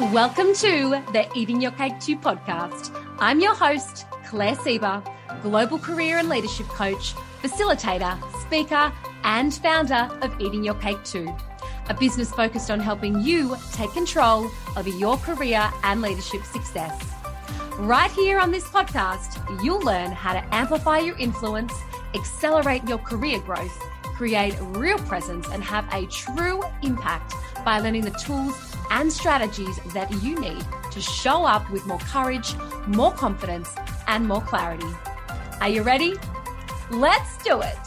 Welcome 0.00 0.54
to 0.54 1.02
the 1.12 1.28
Eating 1.34 1.60
Your 1.60 1.72
Cake 1.72 2.00
Too 2.00 2.16
podcast. 2.16 2.90
I'm 3.18 3.38
your 3.38 3.54
host, 3.54 4.06
Claire 4.24 4.54
Sieber, 4.54 5.04
global 5.42 5.78
career 5.78 6.16
and 6.16 6.30
leadership 6.30 6.66
coach, 6.68 7.14
facilitator, 7.42 8.18
speaker, 8.40 8.90
and 9.24 9.52
founder 9.52 10.08
of 10.22 10.40
Eating 10.40 10.64
Your 10.64 10.74
Cake 10.76 11.04
Too, 11.04 11.30
a 11.90 11.94
business 11.94 12.32
focused 12.32 12.70
on 12.70 12.80
helping 12.80 13.20
you 13.20 13.58
take 13.72 13.92
control 13.92 14.50
over 14.74 14.88
your 14.88 15.18
career 15.18 15.70
and 15.82 16.00
leadership 16.00 16.44
success. 16.44 16.98
Right 17.76 18.10
here 18.12 18.38
on 18.38 18.52
this 18.52 18.64
podcast, 18.64 19.62
you'll 19.62 19.82
learn 19.82 20.12
how 20.12 20.32
to 20.32 20.54
amplify 20.54 21.00
your 21.00 21.18
influence, 21.18 21.74
accelerate 22.14 22.88
your 22.88 22.98
career 22.98 23.38
growth, 23.40 23.78
create 24.02 24.56
real 24.60 24.98
presence, 25.00 25.46
and 25.48 25.62
have 25.62 25.86
a 25.92 26.06
true 26.06 26.62
impact 26.82 27.34
by 27.66 27.78
learning 27.80 28.06
the 28.06 28.10
tools 28.12 28.69
and 28.90 29.12
strategies 29.12 29.78
that 29.94 30.10
you 30.22 30.38
need 30.38 30.64
to 30.90 31.00
show 31.00 31.44
up 31.44 31.70
with 31.70 31.86
more 31.86 31.98
courage, 32.00 32.54
more 32.86 33.12
confidence, 33.12 33.74
and 34.08 34.26
more 34.26 34.40
clarity. 34.42 34.88
Are 35.60 35.68
you 35.68 35.82
ready? 35.82 36.14
Let's 36.90 37.42
do 37.44 37.60
it. 37.60 37.78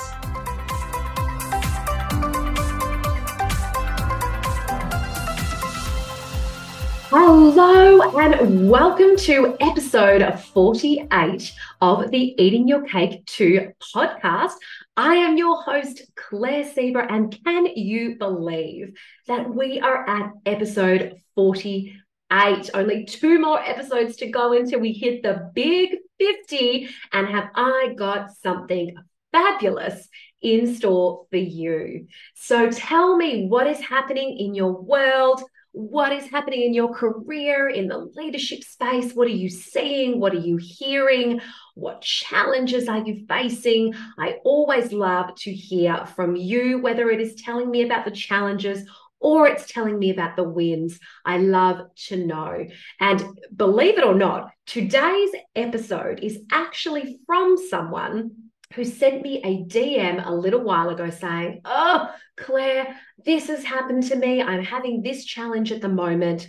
Hello, 7.10 8.02
and 8.18 8.70
welcome 8.70 9.16
to 9.18 9.56
episode 9.60 10.40
48 10.54 11.54
of 11.82 12.10
the 12.10 12.42
Eating 12.42 12.68
Your 12.68 12.82
Cake 12.88 13.24
Too 13.26 13.72
podcast. 13.94 14.54
I 14.96 15.16
am 15.16 15.38
your 15.38 15.60
host, 15.64 16.04
Claire 16.16 16.66
Sieber, 16.66 17.06
and 17.10 17.36
can 17.44 17.66
you 17.66 18.16
believe 18.20 18.94
that 19.28 19.50
we 19.50 19.80
are 19.80 20.08
at 20.08 20.34
episode 20.46 21.16
48? 21.34 22.70
Only 22.76 23.06
two 23.06 23.40
more 23.40 23.60
episodes 23.60 24.18
to 24.18 24.30
go 24.30 24.54
until 24.54 24.80
we 24.80 24.94
hit 24.94 25.24
the 25.24 25.50
big 25.56 25.96
50. 26.20 26.90
And 27.12 27.28
have 27.28 27.50
I 27.56 27.96
got 27.98 28.36
something 28.36 28.96
fabulous 29.32 30.08
in 30.44 30.76
store 30.76 31.26
for 31.32 31.38
you? 31.38 32.06
So 32.36 32.70
tell 32.70 33.18
me 33.18 33.48
what 33.48 33.66
is 33.66 33.80
happening 33.80 34.38
in 34.38 34.54
your 34.54 34.80
world 34.80 35.44
what 35.74 36.14
is 36.14 36.28
happening 36.28 36.62
in 36.62 36.74
your 36.76 36.94
career, 36.94 37.68
in 37.68 37.88
the 37.88 37.98
leadership 37.98 38.64
space? 38.64 39.14
What 39.14 39.28
are 39.28 39.32
you 39.32 39.50
seeing? 39.50 40.20
What 40.20 40.34
are 40.34 40.40
you 40.40 40.58
hearing? 40.62 41.42
What 41.76 42.02
challenges 42.02 42.88
are 42.88 43.00
you 43.00 43.26
facing? 43.28 43.94
I 44.18 44.38
always 44.44 44.94
love 44.94 45.36
to 45.38 45.52
hear 45.52 46.06
from 46.06 46.36
you, 46.36 46.80
whether 46.80 47.10
it 47.10 47.20
is 47.20 47.36
telling 47.36 47.72
me 47.72 47.82
about 47.82 48.06
the 48.06 48.12
challenges 48.12 48.88
or 49.20 49.48
it's 49.48 49.72
telling 49.72 49.98
me 49.98 50.12
about 50.12 50.36
the 50.36 50.44
wins. 50.44 51.00
I 51.26 51.38
love 51.38 51.82
to 52.08 52.18
know. 52.18 52.68
And 53.00 53.26
believe 53.56 53.98
it 53.98 54.04
or 54.04 54.14
not, 54.14 54.52
today's 54.68 55.32
episode 55.56 56.20
is 56.20 56.40
actually 56.52 57.20
from 57.26 57.58
someone 57.58 58.32
who 58.74 58.84
sent 58.84 59.22
me 59.22 59.42
a 59.44 59.64
DM 59.64 60.26
a 60.26 60.34
little 60.34 60.62
while 60.62 60.90
ago 60.90 61.10
saying, 61.10 61.62
Oh, 61.64 62.10
Claire, 62.38 62.96
this 63.24 63.48
has 63.48 63.64
happened 63.64 64.04
to 64.04 64.16
me. 64.16 64.42
I'm 64.42 64.64
having 64.64 65.02
this 65.02 65.26
challenge 65.26 65.72
at 65.72 65.82
the 65.82 65.90
moment. 65.90 66.48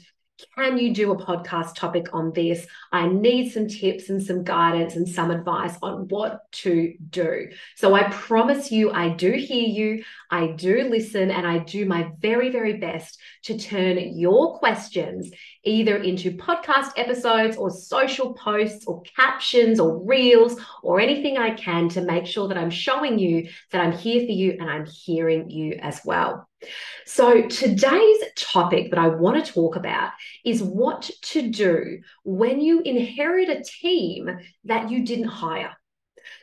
Can 0.56 0.78
you 0.78 0.92
do 0.92 1.12
a 1.12 1.16
podcast 1.16 1.76
topic 1.76 2.08
on 2.12 2.32
this? 2.32 2.66
I 2.90 3.06
need 3.06 3.52
some 3.52 3.68
tips 3.68 4.08
and 4.08 4.20
some 4.20 4.42
guidance 4.42 4.96
and 4.96 5.08
some 5.08 5.30
advice 5.30 5.76
on 5.80 6.08
what 6.08 6.50
to 6.52 6.92
do. 7.08 7.50
So 7.76 7.94
I 7.94 8.08
promise 8.10 8.72
you, 8.72 8.90
I 8.90 9.10
do 9.10 9.30
hear 9.30 9.68
you, 9.68 10.02
I 10.32 10.48
do 10.48 10.88
listen, 10.90 11.30
and 11.30 11.46
I 11.46 11.58
do 11.58 11.86
my 11.86 12.10
very, 12.18 12.50
very 12.50 12.78
best 12.78 13.20
to 13.44 13.56
turn 13.56 13.96
your 14.18 14.58
questions 14.58 15.30
either 15.62 15.98
into 15.98 16.32
podcast 16.32 16.90
episodes 16.96 17.56
or 17.56 17.70
social 17.70 18.34
posts 18.34 18.86
or 18.86 19.02
captions 19.16 19.78
or 19.78 20.04
reels 20.04 20.60
or 20.82 20.98
anything 20.98 21.38
I 21.38 21.50
can 21.50 21.88
to 21.90 22.00
make 22.00 22.26
sure 22.26 22.48
that 22.48 22.58
I'm 22.58 22.70
showing 22.70 23.20
you 23.20 23.48
that 23.70 23.80
I'm 23.80 23.92
here 23.92 24.26
for 24.26 24.32
you 24.32 24.56
and 24.58 24.68
I'm 24.68 24.86
hearing 24.86 25.48
you 25.48 25.78
as 25.80 26.00
well. 26.04 26.48
So, 27.06 27.46
today's 27.48 28.18
topic 28.36 28.90
that 28.90 28.98
I 28.98 29.08
want 29.08 29.44
to 29.44 29.52
talk 29.52 29.76
about 29.76 30.12
is 30.44 30.62
what 30.62 31.10
to 31.22 31.50
do 31.50 32.00
when 32.24 32.60
you 32.60 32.80
inherit 32.80 33.48
a 33.48 33.62
team 33.62 34.38
that 34.64 34.90
you 34.90 35.04
didn't 35.04 35.28
hire. 35.28 35.76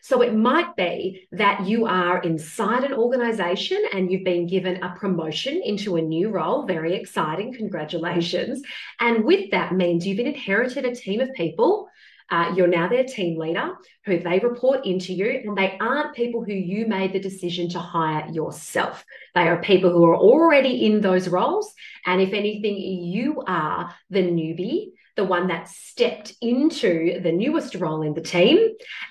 So 0.02 0.22
it 0.22 0.34
might 0.34 0.76
be 0.76 1.28
that 1.32 1.66
you 1.68 1.86
are 1.86 2.22
inside 2.22 2.84
an 2.84 2.94
organization 2.94 3.82
and 3.94 4.12
you've 4.12 4.24
been 4.24 4.48
given 4.48 4.82
a 4.84 4.96
promotion 4.96 5.62
into 5.64 5.96
a 5.96 6.02
new 6.02 6.30
role. 6.30 6.66
Very 6.66 6.96
exciting. 6.96 7.54
Congratulations. 7.54 8.62
And 9.00 9.24
with 9.24 9.52
that 9.52 9.74
means 9.74 10.06
you've 10.06 10.20
inherited 10.20 10.86
a 10.86 10.96
team 10.96 11.22
of 11.22 11.32
people. 11.34 11.88
Uh, 12.32 12.54
you're 12.56 12.68
now 12.68 12.88
their 12.88 13.04
team 13.04 13.38
leader 13.38 13.74
who 14.06 14.18
they 14.18 14.40
report 14.40 14.86
into 14.86 15.14
you, 15.14 15.42
and 15.44 15.58
they 15.58 15.78
aren't 15.80 16.16
people 16.16 16.44
who 16.44 16.54
you 16.54 16.88
made 16.88 17.14
the 17.14 17.20
decision 17.20 17.70
to 17.70 17.80
hire 17.80 18.28
yourself. 18.32 19.04
They 19.36 19.48
are 19.48 19.62
people 19.62 19.92
who 19.92 20.06
are 20.06 20.16
already 20.16 20.86
in 20.86 21.02
those 21.02 21.28
roles. 21.28 21.72
And 22.06 22.22
if 22.22 22.34
anything, 22.34 22.78
you 22.78 23.44
are 23.46 23.94
the 24.10 24.24
newbie 24.24 24.92
the 25.18 25.26
one 25.26 25.48
that 25.48 25.68
stepped 25.68 26.34
into 26.42 27.20
the 27.22 27.32
newest 27.32 27.76
role 27.76 28.02
in 28.02 28.14
the 28.14 28.22
team, 28.22 28.58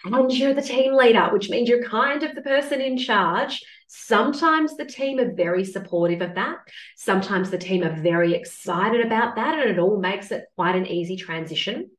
and 0.05 0.33
you're 0.33 0.55
the 0.55 0.63
team 0.63 0.95
leader, 0.95 1.29
which 1.33 1.51
means 1.51 1.69
you're 1.69 1.85
kind 1.85 2.23
of 2.23 2.35
the 2.35 2.43
person 2.43 2.81
in 2.81 2.97
charge. 2.97 3.63
Sometimes 3.87 4.77
the 4.77 4.85
team 4.85 5.19
are 5.19 5.35
very 5.35 5.65
supportive 5.65 6.23
of 6.23 6.35
that. 6.37 6.57
Sometimes 6.97 7.51
the 7.51 7.59
team 7.59 7.83
are 7.83 8.01
very 8.01 8.35
excited 8.35 9.05
about 9.05 9.37
that, 9.37 9.59
and 9.59 9.71
it 9.71 9.79
all 9.79 9.99
makes 9.99 10.31
it 10.31 10.45
quite 10.57 10.77
an 10.77 10.87
easy 10.87 11.17
transition. 11.17 11.91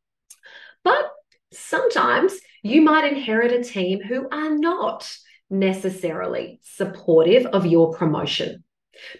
But 0.83 1.10
sometimes 1.51 2.33
you 2.63 2.81
might 2.81 3.11
inherit 3.11 3.51
a 3.51 3.63
team 3.63 4.01
who 4.01 4.27
are 4.31 4.55
not 4.55 5.11
necessarily 5.49 6.59
supportive 6.63 7.45
of 7.47 7.65
your 7.65 7.93
promotion. 7.93 8.63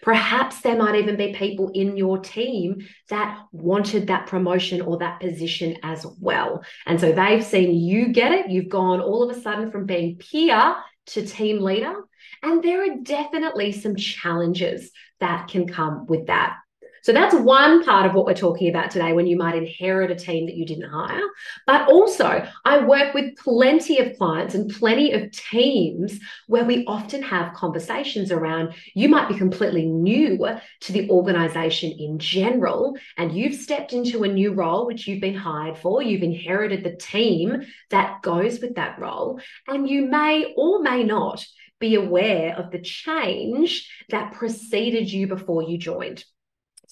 Perhaps 0.02 0.62
there 0.62 0.78
might 0.78 0.96
even 0.96 1.16
be 1.16 1.34
people 1.34 1.72
in 1.74 1.98
your 1.98 2.20
team 2.20 2.86
that 3.10 3.40
wanted 3.52 4.08
that 4.08 4.28
promotion 4.28 4.82
or 4.82 4.98
that 4.98 5.20
position 5.20 5.78
as 5.84 6.06
well. 6.20 6.64
And 6.86 7.00
so 7.00 7.12
they've 7.12 7.44
seen 7.44 7.74
you 7.74 8.10
get 8.10 8.32
it. 8.32 8.50
You've 8.50 8.70
gone 8.70 9.02
all 9.02 9.24
of 9.24 9.36
a 9.36 9.42
sudden 9.42 9.72
from 9.72 9.86
being 9.86 10.18
peer 10.18 10.76
to 11.08 11.26
team 11.26 11.62
leader. 11.62 11.96
And 12.44 12.64
there 12.64 12.84
are 12.84 12.98
definitely 13.02 13.72
some 13.72 13.96
challenges 13.96 14.92
that 15.20 15.48
can 15.48 15.68
come 15.68 16.06
with 16.06 16.28
that. 16.28 16.58
So 17.04 17.14
that's 17.14 17.34
one 17.36 17.84
part 17.84 18.06
of 18.06 18.14
what 18.14 18.26
we're 18.26 18.34
talking 18.34 18.70
about 18.70 18.92
today 18.92 19.14
when 19.14 19.28
you 19.28 19.38
might 19.38 19.56
inherit 19.56 20.12
a 20.12 20.16
team 20.16 20.46
that 20.46 20.56
you 20.56 20.66
didn't 20.66 20.90
hire. 20.90 21.22
But 21.66 21.88
also, 21.90 22.48
I 22.64 22.86
work 22.86 23.14
with 23.14 23.36
plenty 23.38 24.00
of 24.00 24.18
clients 24.18 24.54
and 24.54 24.72
plenty 24.72 25.12
of 25.14 25.32
teams 25.32 26.20
where 26.48 26.64
we 26.64 26.86
often 26.86 27.24
have 27.24 27.54
conversations 27.54 28.32
around 28.32 28.74
you 28.94 29.10
might 29.10 29.30
be 29.30 29.38
completely 29.38 29.86
new 29.86 30.38
to 30.82 30.92
the 30.92 31.10
organization 31.10 31.92
in 31.92 32.20
general, 32.20 32.96
and 33.18 33.32
you've 33.32 33.56
stepped 33.56 33.94
into 33.94 34.24
a 34.24 34.28
new 34.28 34.54
role 34.54 34.86
which 34.86 35.08
you've 35.08 35.22
been 35.22 35.36
hired 35.36 35.78
for. 35.78 36.02
You've 36.02 36.24
inherited 36.24 36.84
the 36.84 36.96
team 36.96 37.64
that 37.90 38.22
goes 38.22 38.60
with 38.60 38.76
that 38.76 39.00
role, 39.00 39.40
and 39.68 39.90
you 39.90 40.06
may 40.06 40.54
or 40.56 40.82
may 40.82 41.04
not 41.04 41.46
be 41.80 41.96
aware 41.96 42.56
of 42.56 42.72
the 42.72 42.80
change 42.80 43.90
that 44.10 44.34
preceded 44.34 45.12
you 45.12 45.28
before 45.28 45.64
you 45.64 45.78
joined. 45.78 46.24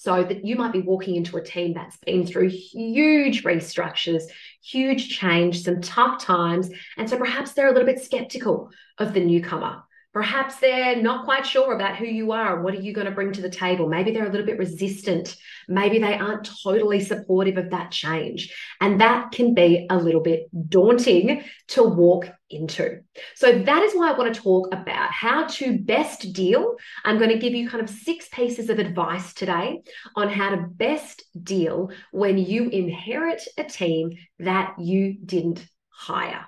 So 0.00 0.24
that 0.24 0.46
you 0.46 0.56
might 0.56 0.72
be 0.72 0.80
walking 0.80 1.16
into 1.16 1.36
a 1.36 1.44
team 1.44 1.74
that's 1.74 1.98
been 1.98 2.26
through 2.26 2.48
huge 2.48 3.44
restructures, 3.44 4.22
huge 4.62 5.10
change, 5.10 5.62
some 5.62 5.82
tough 5.82 6.24
times. 6.24 6.70
And 6.96 7.06
so 7.06 7.18
perhaps 7.18 7.52
they're 7.52 7.68
a 7.68 7.72
little 7.72 7.84
bit 7.84 8.02
skeptical 8.02 8.70
of 8.96 9.12
the 9.12 9.22
newcomer. 9.22 9.82
Perhaps 10.12 10.56
they're 10.56 11.00
not 11.00 11.24
quite 11.24 11.46
sure 11.46 11.72
about 11.72 11.96
who 11.96 12.04
you 12.04 12.32
are. 12.32 12.62
What 12.62 12.74
are 12.74 12.80
you 12.80 12.92
going 12.92 13.06
to 13.06 13.12
bring 13.12 13.32
to 13.32 13.42
the 13.42 13.48
table? 13.48 13.88
Maybe 13.88 14.10
they're 14.10 14.26
a 14.26 14.30
little 14.30 14.46
bit 14.46 14.58
resistant. 14.58 15.36
Maybe 15.68 16.00
they 16.00 16.14
aren't 16.14 16.50
totally 16.64 17.00
supportive 17.00 17.58
of 17.58 17.70
that 17.70 17.92
change. 17.92 18.52
And 18.80 19.00
that 19.00 19.30
can 19.30 19.54
be 19.54 19.86
a 19.88 19.96
little 19.96 20.20
bit 20.20 20.48
daunting 20.68 21.44
to 21.68 21.84
walk 21.84 22.28
into. 22.50 23.00
So, 23.36 23.60
that 23.60 23.82
is 23.84 23.94
why 23.94 24.10
I 24.10 24.18
want 24.18 24.34
to 24.34 24.40
talk 24.40 24.68
about 24.72 25.12
how 25.12 25.46
to 25.46 25.78
best 25.78 26.32
deal. 26.32 26.74
I'm 27.04 27.18
going 27.18 27.30
to 27.30 27.38
give 27.38 27.54
you 27.54 27.68
kind 27.68 27.82
of 27.82 27.88
six 27.88 28.28
pieces 28.28 28.68
of 28.68 28.80
advice 28.80 29.32
today 29.32 29.82
on 30.16 30.28
how 30.28 30.50
to 30.50 30.66
best 30.68 31.22
deal 31.40 31.90
when 32.10 32.36
you 32.36 32.68
inherit 32.68 33.42
a 33.56 33.62
team 33.62 34.10
that 34.40 34.74
you 34.80 35.16
didn't 35.24 35.64
hire. 35.88 36.46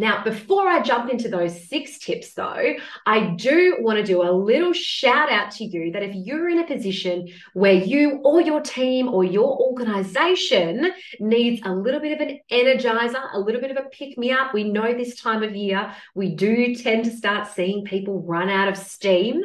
Now, 0.00 0.24
before 0.24 0.66
I 0.66 0.80
jump 0.80 1.10
into 1.10 1.28
those 1.28 1.68
six 1.68 1.98
tips, 1.98 2.32
though, 2.32 2.72
I 3.04 3.34
do 3.36 3.76
want 3.80 3.98
to 3.98 4.02
do 4.02 4.22
a 4.22 4.32
little 4.32 4.72
shout 4.72 5.30
out 5.30 5.50
to 5.56 5.64
you 5.64 5.92
that 5.92 6.02
if 6.02 6.14
you're 6.14 6.48
in 6.48 6.58
a 6.58 6.66
position 6.66 7.28
where 7.52 7.74
you 7.74 8.18
or 8.24 8.40
your 8.40 8.62
team 8.62 9.08
or 9.08 9.24
your 9.24 9.60
organization 9.60 10.90
needs 11.20 11.60
a 11.66 11.74
little 11.74 12.00
bit 12.00 12.18
of 12.18 12.26
an 12.26 12.40
energizer, 12.50 13.22
a 13.34 13.38
little 13.38 13.60
bit 13.60 13.72
of 13.72 13.76
a 13.76 13.90
pick 13.90 14.16
me 14.16 14.32
up, 14.32 14.54
we 14.54 14.64
know 14.64 14.94
this 14.94 15.20
time 15.20 15.42
of 15.42 15.54
year 15.54 15.94
we 16.14 16.34
do 16.34 16.74
tend 16.76 17.04
to 17.04 17.10
start 17.10 17.48
seeing 17.48 17.84
people 17.84 18.22
run 18.22 18.48
out 18.48 18.68
of 18.70 18.78
steam. 18.78 19.42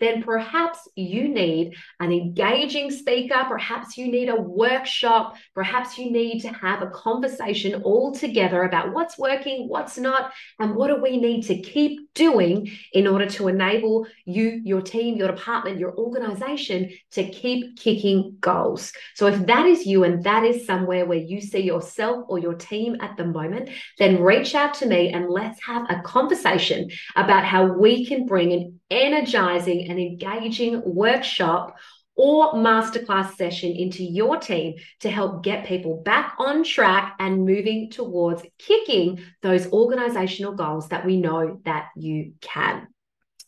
Then 0.00 0.22
perhaps 0.22 0.88
you 0.94 1.28
need 1.28 1.74
an 2.00 2.12
engaging 2.12 2.90
speaker, 2.90 3.44
perhaps 3.48 3.96
you 3.96 4.08
need 4.08 4.28
a 4.28 4.40
workshop, 4.40 5.36
perhaps 5.54 5.98
you 5.98 6.10
need 6.10 6.40
to 6.40 6.48
have 6.48 6.82
a 6.82 6.90
conversation 6.90 7.82
all 7.82 8.12
together 8.12 8.62
about 8.62 8.92
what's 8.92 9.18
working, 9.18 9.68
what's 9.68 9.98
not, 9.98 10.32
and 10.58 10.74
what 10.74 10.88
do 10.88 11.00
we 11.00 11.16
need 11.16 11.42
to 11.42 11.60
keep 11.60 12.12
doing 12.14 12.70
in 12.92 13.06
order 13.06 13.26
to 13.26 13.48
enable 13.48 14.06
you, 14.24 14.60
your 14.64 14.80
team, 14.80 15.16
your 15.16 15.28
department, 15.28 15.78
your 15.78 15.96
organization 15.96 16.90
to 17.12 17.28
keep 17.28 17.78
kicking 17.78 18.36
goals. 18.40 18.92
So 19.14 19.26
if 19.26 19.46
that 19.46 19.66
is 19.66 19.86
you 19.86 20.04
and 20.04 20.22
that 20.24 20.44
is 20.44 20.66
somewhere 20.66 21.06
where 21.06 21.18
you 21.18 21.40
see 21.40 21.60
yourself 21.60 22.24
or 22.28 22.38
your 22.38 22.54
team 22.54 22.96
at 23.00 23.16
the 23.16 23.24
moment, 23.24 23.70
then 23.98 24.22
reach 24.22 24.54
out 24.54 24.74
to 24.74 24.86
me 24.86 25.12
and 25.12 25.28
let's 25.28 25.62
have 25.64 25.86
a 25.88 26.00
conversation 26.02 26.90
about 27.14 27.44
how 27.44 27.64
we 27.64 28.06
can 28.06 28.26
bring 28.26 28.52
an 28.52 28.75
energizing 28.90 29.88
and 29.90 29.98
engaging 29.98 30.82
workshop 30.84 31.76
or 32.16 32.54
masterclass 32.54 33.36
session 33.36 33.72
into 33.72 34.02
your 34.02 34.38
team 34.38 34.74
to 35.00 35.10
help 35.10 35.42
get 35.42 35.66
people 35.66 36.02
back 36.02 36.34
on 36.38 36.64
track 36.64 37.14
and 37.18 37.44
moving 37.44 37.90
towards 37.90 38.42
kicking 38.58 39.20
those 39.42 39.70
organizational 39.70 40.54
goals 40.54 40.88
that 40.88 41.04
we 41.04 41.18
know 41.18 41.60
that 41.64 41.88
you 41.94 42.32
can. 42.40 42.88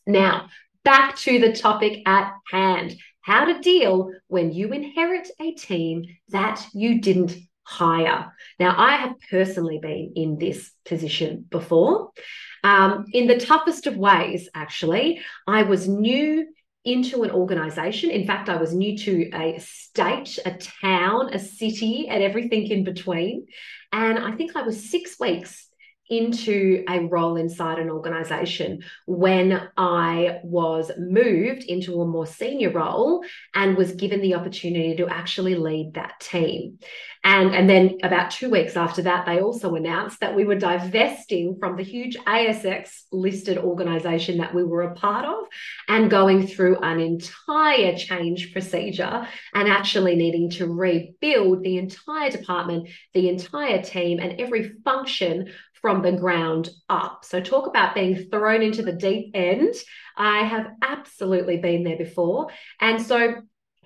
Now, 0.05 0.49
back 0.83 1.17
to 1.17 1.39
the 1.39 1.53
topic 1.53 2.03
at 2.07 2.33
hand 2.49 2.95
how 3.21 3.45
to 3.45 3.59
deal 3.59 4.11
when 4.27 4.51
you 4.51 4.69
inherit 4.69 5.29
a 5.39 5.53
team 5.53 6.03
that 6.29 6.65
you 6.73 7.01
didn't 7.01 7.35
hire. 7.63 8.33
Now, 8.59 8.73
I 8.77 8.95
have 8.95 9.15
personally 9.29 9.79
been 9.79 10.13
in 10.15 10.39
this 10.39 10.71
position 10.85 11.45
before. 11.47 12.11
Um, 12.63 13.05
in 13.13 13.27
the 13.27 13.39
toughest 13.39 13.87
of 13.87 13.97
ways, 13.97 14.49
actually, 14.53 15.21
I 15.47 15.63
was 15.63 15.87
new 15.87 16.47
into 16.85 17.23
an 17.23 17.31
organization. 17.31 18.09
In 18.09 18.25
fact, 18.25 18.49
I 18.49 18.57
was 18.57 18.73
new 18.73 18.97
to 18.97 19.29
a 19.33 19.59
state, 19.59 20.39
a 20.45 20.51
town, 20.81 21.33
a 21.33 21.39
city, 21.39 22.07
and 22.07 22.23
everything 22.23 22.67
in 22.67 22.83
between. 22.83 23.47
And 23.91 24.17
I 24.17 24.31
think 24.31 24.55
I 24.55 24.61
was 24.61 24.89
six 24.89 25.19
weeks 25.19 25.67
into 26.09 26.83
a 26.89 27.01
role 27.01 27.35
inside 27.35 27.77
an 27.77 27.89
organization 27.89 28.83
when 29.05 29.69
I 29.77 30.39
was 30.43 30.91
moved 30.97 31.63
into 31.63 32.01
a 32.01 32.07
more 32.07 32.25
senior 32.25 32.71
role 32.71 33.23
and 33.53 33.77
was 33.77 33.91
given 33.91 34.21
the 34.21 34.33
opportunity 34.33 34.95
to 34.95 35.07
actually 35.07 35.55
lead 35.55 35.93
that 35.93 36.19
team. 36.19 36.79
And, 37.23 37.53
and 37.53 37.69
then 37.69 37.97
about 38.01 38.31
two 38.31 38.49
weeks 38.49 38.77
after 38.77 39.01
that, 39.01 39.25
they 39.25 39.41
also 39.41 39.75
announced 39.75 40.21
that 40.21 40.35
we 40.35 40.45
were 40.45 40.55
divesting 40.55 41.57
from 41.59 41.75
the 41.75 41.83
huge 41.83 42.15
ASX 42.17 43.03
listed 43.11 43.57
organization 43.57 44.37
that 44.37 44.55
we 44.55 44.63
were 44.63 44.83
a 44.83 44.95
part 44.95 45.25
of 45.25 45.45
and 45.89 46.09
going 46.09 46.47
through 46.47 46.77
an 46.77 46.99
entire 46.99 47.97
change 47.97 48.53
procedure 48.53 49.27
and 49.53 49.67
actually 49.67 50.15
needing 50.15 50.49
to 50.51 50.67
rebuild 50.67 51.61
the 51.61 51.77
entire 51.77 52.29
department, 52.29 52.87
the 53.13 53.27
entire 53.27 53.81
team, 53.81 54.19
and 54.19 54.39
every 54.39 54.71
function 54.85 55.51
from 55.81 56.01
the 56.01 56.13
ground 56.13 56.69
up. 56.89 57.23
So, 57.23 57.41
talk 57.41 57.67
about 57.67 57.95
being 57.95 58.29
thrown 58.29 58.61
into 58.61 58.81
the 58.81 58.93
deep 58.93 59.31
end. 59.33 59.73
I 60.17 60.43
have 60.43 60.67
absolutely 60.81 61.57
been 61.57 61.83
there 61.83 61.97
before. 61.97 62.47
And 62.79 63.01
so, 63.01 63.35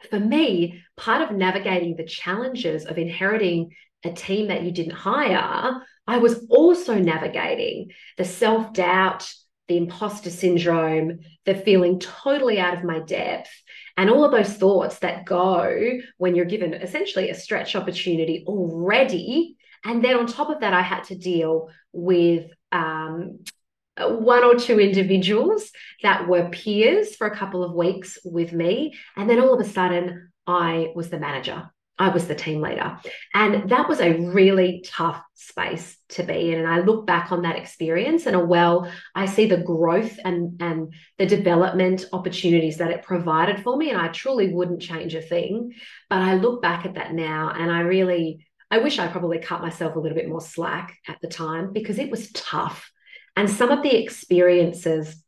for 0.09 0.19
me, 0.19 0.83
part 0.97 1.21
of 1.21 1.35
navigating 1.35 1.95
the 1.95 2.05
challenges 2.05 2.85
of 2.85 2.97
inheriting 2.97 3.71
a 4.03 4.11
team 4.11 4.47
that 4.47 4.63
you 4.63 4.71
didn't 4.71 4.94
hire, 4.94 5.81
I 6.07 6.17
was 6.17 6.45
also 6.50 6.95
navigating 6.95 7.91
the 8.17 8.25
self 8.25 8.73
doubt, 8.73 9.31
the 9.67 9.77
imposter 9.77 10.29
syndrome, 10.29 11.19
the 11.45 11.55
feeling 11.55 12.00
totally 12.00 12.59
out 12.59 12.77
of 12.77 12.83
my 12.83 13.00
depth, 13.00 13.50
and 13.95 14.09
all 14.09 14.25
of 14.25 14.31
those 14.31 14.53
thoughts 14.55 15.00
that 15.00 15.25
go 15.25 16.00
when 16.17 16.35
you're 16.35 16.45
given 16.45 16.73
essentially 16.73 17.29
a 17.29 17.35
stretch 17.35 17.75
opportunity 17.75 18.44
already. 18.47 19.55
And 19.85 20.03
then 20.03 20.17
on 20.17 20.27
top 20.27 20.50
of 20.50 20.61
that, 20.61 20.73
I 20.73 20.81
had 20.81 21.05
to 21.05 21.15
deal 21.15 21.69
with 21.91 22.50
um, 22.71 23.39
Uh, 23.95 24.10
one 24.10 24.44
or 24.44 24.56
two 24.56 24.80
individuals 24.80 25.69
that 26.01 26.28
were 26.28 26.50
peers 26.50 27.16
for 27.16 27.28
a 27.28 27.36
couple 27.36 27.63
of 27.63 27.74
weeks 27.74 28.18
with 28.25 28.51
me. 28.51 28.95
And 29.16 29.30
then 29.30 29.40
all 29.40 29.54
of 29.54 29.66
a 29.66 29.69
sudden, 29.69 30.31
I 30.48 30.92
was 30.95 31.10
the 31.10 31.19
manager. 31.19 31.69
I 32.00 32.10
was 32.10 32.28
the 32.28 32.34
team 32.34 32.60
leader. 32.60 32.98
And 33.36 33.69
that 33.69 33.88
was 33.88 34.00
a 34.00 34.18
really 34.18 34.84
tough 34.86 35.22
space 35.36 35.95
to 36.10 36.24
be 36.24 36.51
in. 36.51 36.60
And 36.60 36.68
I 36.68 36.80
look 36.80 37.06
back 37.06 37.31
on 37.31 37.44
that 37.44 37.56
experience 37.56 38.25
and, 38.25 38.36
oh, 38.36 38.44
well, 38.44 38.92
I 39.13 39.28
see 39.28 39.45
the 39.45 39.57
growth 39.57 40.18
and, 40.25 40.60
and 40.60 40.92
the 41.19 41.28
development 41.28 42.06
opportunities 42.12 42.78
that 42.78 42.89
it 42.89 43.04
provided 43.04 43.62
for 43.62 43.78
me. 43.78 43.92
And 43.92 44.01
I 44.01 44.07
truly 44.07 44.51
wouldn't 44.51 44.81
change 44.81 45.13
a 45.13 45.22
thing. 45.22 45.74
But 46.10 46.19
I 46.19 46.34
look 46.34 46.63
back 46.63 46.86
at 46.86 46.96
that 46.96 47.13
now 47.13 47.54
and 47.56 47.72
I 47.72 47.81
really 47.81 48.48
I 48.72 48.80
wish 48.80 48.98
I 48.98 49.07
probably 49.07 49.38
cut 49.38 49.62
myself 49.62 49.96
a 49.96 50.00
little 50.00 50.16
bit 50.16 50.28
more 50.28 50.42
slack 50.42 50.98
at 51.07 51.22
the 51.22 51.28
time 51.28 51.74
because 51.74 52.00
it 52.00 52.10
was 52.10 52.31
tough. 52.31 52.92
And 53.35 53.50
some 53.50 53.71
of 53.71 53.83
the 53.83 53.95
experiences 53.95 55.24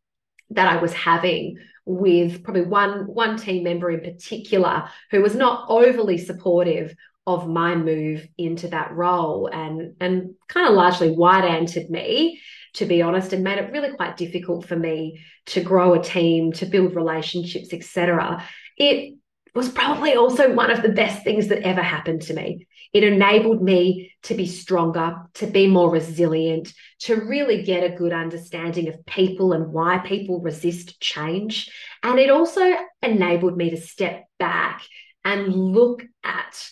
that 0.51 0.71
I 0.71 0.81
was 0.81 0.93
having 0.93 1.57
with 1.85 2.43
probably 2.43 2.63
one 2.63 3.05
one 3.05 3.37
team 3.37 3.63
member 3.63 3.91
in 3.91 4.01
particular 4.01 4.89
who 5.11 5.21
was 5.21 5.35
not 5.35 5.65
overly 5.69 6.17
supportive 6.17 6.95
of 7.27 7.47
my 7.47 7.75
move 7.75 8.27
into 8.37 8.67
that 8.69 8.91
role 8.91 9.47
and 9.47 9.95
and 9.99 10.33
kind 10.47 10.67
of 10.67 10.73
largely 10.73 11.11
white-anted 11.11 11.89
me 11.89 12.39
to 12.73 12.85
be 12.85 13.01
honest 13.01 13.33
and 13.33 13.43
made 13.43 13.59
it 13.59 13.71
really 13.71 13.95
quite 13.95 14.17
difficult 14.17 14.67
for 14.67 14.75
me 14.75 15.23
to 15.45 15.61
grow 15.61 15.93
a 15.93 16.03
team 16.03 16.51
to 16.51 16.65
build 16.65 16.95
relationships 16.95 17.71
etc 17.71 18.43
it 18.77 19.15
was 19.55 19.69
probably 19.69 20.15
also 20.15 20.53
one 20.53 20.71
of 20.71 20.81
the 20.81 20.89
best 20.89 21.23
things 21.23 21.47
that 21.47 21.63
ever 21.63 21.81
happened 21.81 22.21
to 22.23 22.33
me 22.33 22.67
it 22.95 23.03
enabled 23.03 23.61
me 23.61 24.13
to 24.23 24.35
be 24.35 24.47
stronger, 24.47 25.17
to 25.33 25.47
be 25.47 25.67
more 25.67 25.89
resilient, 25.89 26.73
to 26.99 27.15
really 27.15 27.61
get 27.61 27.83
a 27.83 27.93
good 27.93 28.13
understanding 28.13 28.87
of 28.87 29.05
people 29.05 29.51
and 29.51 29.73
why 29.73 29.97
people 29.97 30.39
resist 30.39 31.01
change. 31.01 31.69
And 32.03 32.19
it 32.19 32.29
also 32.29 32.73
enabled 33.01 33.57
me 33.57 33.71
to 33.71 33.75
step 33.75 34.23
back 34.39 34.81
and 35.25 35.53
look 35.53 36.05
at 36.23 36.69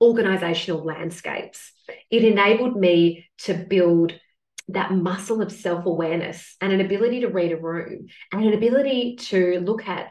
organizational 0.00 0.84
landscapes. 0.84 1.72
It 2.10 2.24
enabled 2.24 2.74
me 2.74 3.28
to 3.42 3.54
build 3.54 4.18
that 4.66 4.90
muscle 4.90 5.42
of 5.42 5.52
self 5.52 5.86
awareness 5.86 6.56
and 6.60 6.72
an 6.72 6.80
ability 6.80 7.20
to 7.20 7.28
read 7.28 7.52
a 7.52 7.56
room 7.56 8.08
and 8.32 8.44
an 8.44 8.54
ability 8.54 9.14
to 9.30 9.60
look 9.60 9.86
at 9.86 10.08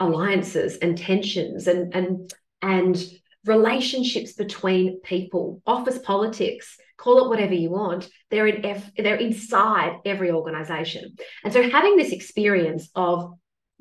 alliances 0.00 0.78
and 0.78 0.98
tensions 0.98 1.66
and, 1.66 1.94
and, 1.94 2.34
and 2.62 3.04
relationships 3.44 4.32
between 4.32 5.00
people, 5.00 5.62
office 5.66 5.98
politics, 5.98 6.76
call 6.96 7.24
it 7.24 7.28
whatever 7.28 7.54
you 7.54 7.70
want. 7.70 8.08
They're 8.30 8.46
in 8.46 8.64
F, 8.64 8.90
they're 8.96 9.16
inside 9.16 9.98
every 10.04 10.30
organization. 10.30 11.16
And 11.44 11.52
so 11.52 11.68
having 11.68 11.96
this 11.96 12.12
experience 12.12 12.88
of 12.94 13.34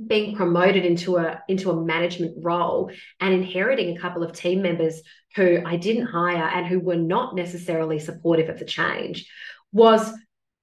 being 0.06 0.36
promoted 0.36 0.86
into 0.86 1.18
a 1.18 1.42
into 1.50 1.72
a 1.72 1.84
management 1.84 2.34
role 2.42 2.90
and 3.20 3.34
inheriting 3.34 3.96
a 3.96 4.00
couple 4.00 4.24
of 4.24 4.32
team 4.32 4.62
members 4.62 5.02
who 5.36 5.62
I 5.66 5.76
didn't 5.76 6.06
hire 6.06 6.48
and 6.56 6.66
who 6.66 6.80
were 6.80 6.96
not 6.96 7.36
necessarily 7.36 8.00
supportive 8.00 8.48
of 8.48 8.60
the 8.60 8.66
change 8.66 9.30
was 9.74 10.10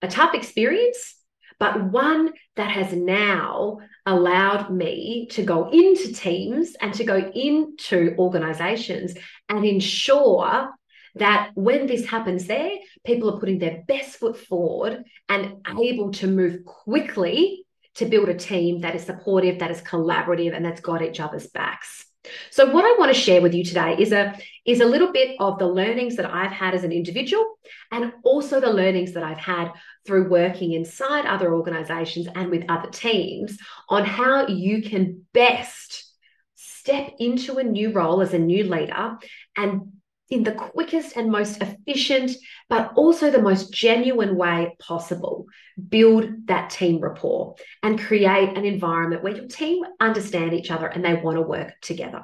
a 0.01 0.09
tough 0.09 0.35
experience 0.35 1.17
but 1.59 1.85
one 1.85 2.33
that 2.57 2.71
has 2.71 2.93
now 2.93 3.79
allowed 4.05 4.71
me 4.71 5.27
to 5.31 5.43
go 5.43 5.69
into 5.71 6.13
teams 6.13 6.75
and 6.81 6.93
to 6.95 7.05
go 7.05 7.17
into 7.17 8.15
organizations 8.19 9.15
and 9.49 9.65
ensure 9.65 10.71
that 11.17 11.51
when 11.55 11.87
this 11.87 12.07
happens 12.07 12.47
there, 12.47 12.73
people 13.05 13.35
are 13.35 13.41
putting 13.41 13.59
their 13.59 13.83
best 13.89 14.19
foot 14.19 14.37
forward 14.37 15.05
and 15.29 15.67
able 15.81 16.13
to 16.13 16.27
move 16.27 16.65
quickly 16.65 17.65
to 17.95 18.05
build 18.05 18.29
a 18.29 18.35
team 18.35 18.83
that 18.83 18.95
is 18.95 19.05
supportive, 19.05 19.59
that 19.59 19.71
is 19.71 19.81
collaborative, 19.81 20.55
and 20.55 20.65
that's 20.65 20.83
got 20.83 21.03
each 21.03 21.21
other's 21.21 21.47
backs. 21.47 22.06
So 22.50 22.71
what 22.71 22.85
I 22.85 22.99
want 22.99 23.14
to 23.14 23.21
share 23.21 23.40
with 23.40 23.54
you 23.54 23.64
today 23.64 23.97
is 23.99 24.12
a 24.12 24.37
is 24.64 24.80
a 24.80 24.87
little 24.87 25.12
bit 25.12 25.37
of 25.38 25.59
the 25.59 25.66
learnings 25.66 26.16
that 26.16 26.33
I've 26.33 26.50
had 26.50 26.75
as 26.75 26.83
an 26.83 26.92
individual 26.92 27.59
and 27.92 28.12
also 28.25 28.61
the 28.61 28.73
learnings 28.73 29.12
that 29.12 29.23
I've 29.23 29.38
had 29.38 29.71
through 30.06 30.28
working 30.28 30.73
inside 30.73 31.25
other 31.25 31.54
organizations 31.54 32.28
and 32.35 32.50
with 32.50 32.64
other 32.68 32.90
teams 32.90 33.59
on 33.88 34.04
how 34.04 34.49
you 34.49 34.83
can 34.83 35.25
best 35.33 36.12
step 36.54 37.12
into 37.18 37.59
a 37.59 37.64
new 37.64 37.92
role 37.92 38.21
as 38.21 38.35
a 38.35 38.38
new 38.38 38.64
leader 38.64 39.18
and 39.56 39.92
in 40.28 40.42
the 40.42 40.52
quickest 40.52 41.16
and 41.16 41.30
most 41.30 41.62
efficient, 41.62 42.33
but 42.68 42.92
also 42.97 43.30
the 43.30 43.42
most 43.42 43.73
genuine 43.73 44.37
way 44.37 44.76
possible. 44.78 45.47
Build 45.88 46.47
that 46.47 46.71
team 46.71 47.00
rapport 47.00 47.56
and 47.83 48.00
create 48.00 48.56
an 48.56 48.64
environment 48.64 49.23
where 49.23 49.37
your 49.37 49.47
team 49.47 49.85
understand 50.00 50.52
each 50.52 50.71
other 50.71 50.87
and 50.87 51.04
they 51.04 51.14
want 51.14 51.37
to 51.37 51.42
work 51.42 51.75
together. 51.80 52.23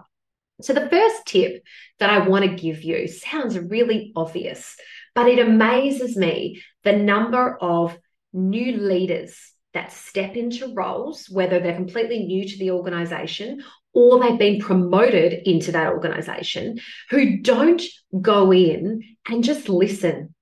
So, 0.61 0.73
the 0.73 0.89
first 0.89 1.27
tip 1.27 1.63
that 1.99 2.11
I 2.11 2.27
want 2.27 2.45
to 2.45 2.57
give 2.57 2.83
you 2.83 3.09
sounds 3.09 3.59
really 3.59 4.13
obvious, 4.15 4.77
but 5.15 5.29
it 5.29 5.39
amazes 5.39 6.17
me 6.17 6.63
the 6.85 6.93
number 6.93 7.57
of 7.61 7.97
new 8.33 8.77
leaders 8.77 9.37
that 9.75 9.93
step 9.93 10.37
into 10.37 10.75
roles, 10.75 11.29
whether 11.31 11.59
they're 11.59 11.75
completely 11.75 12.25
new 12.25 12.47
to 12.47 12.59
the 12.59 12.71
organization 12.73 13.63
or 13.95 14.21
they've 14.21 14.39
been 14.39 14.61
promoted 14.61 15.47
into 15.47 15.73
that 15.73 15.93
organization, 15.93 16.81
who 17.11 17.39
don't 17.39 17.83
go 18.21 18.53
in 18.53 19.03
and 19.29 19.45
just 19.45 19.69
listen 19.69 20.35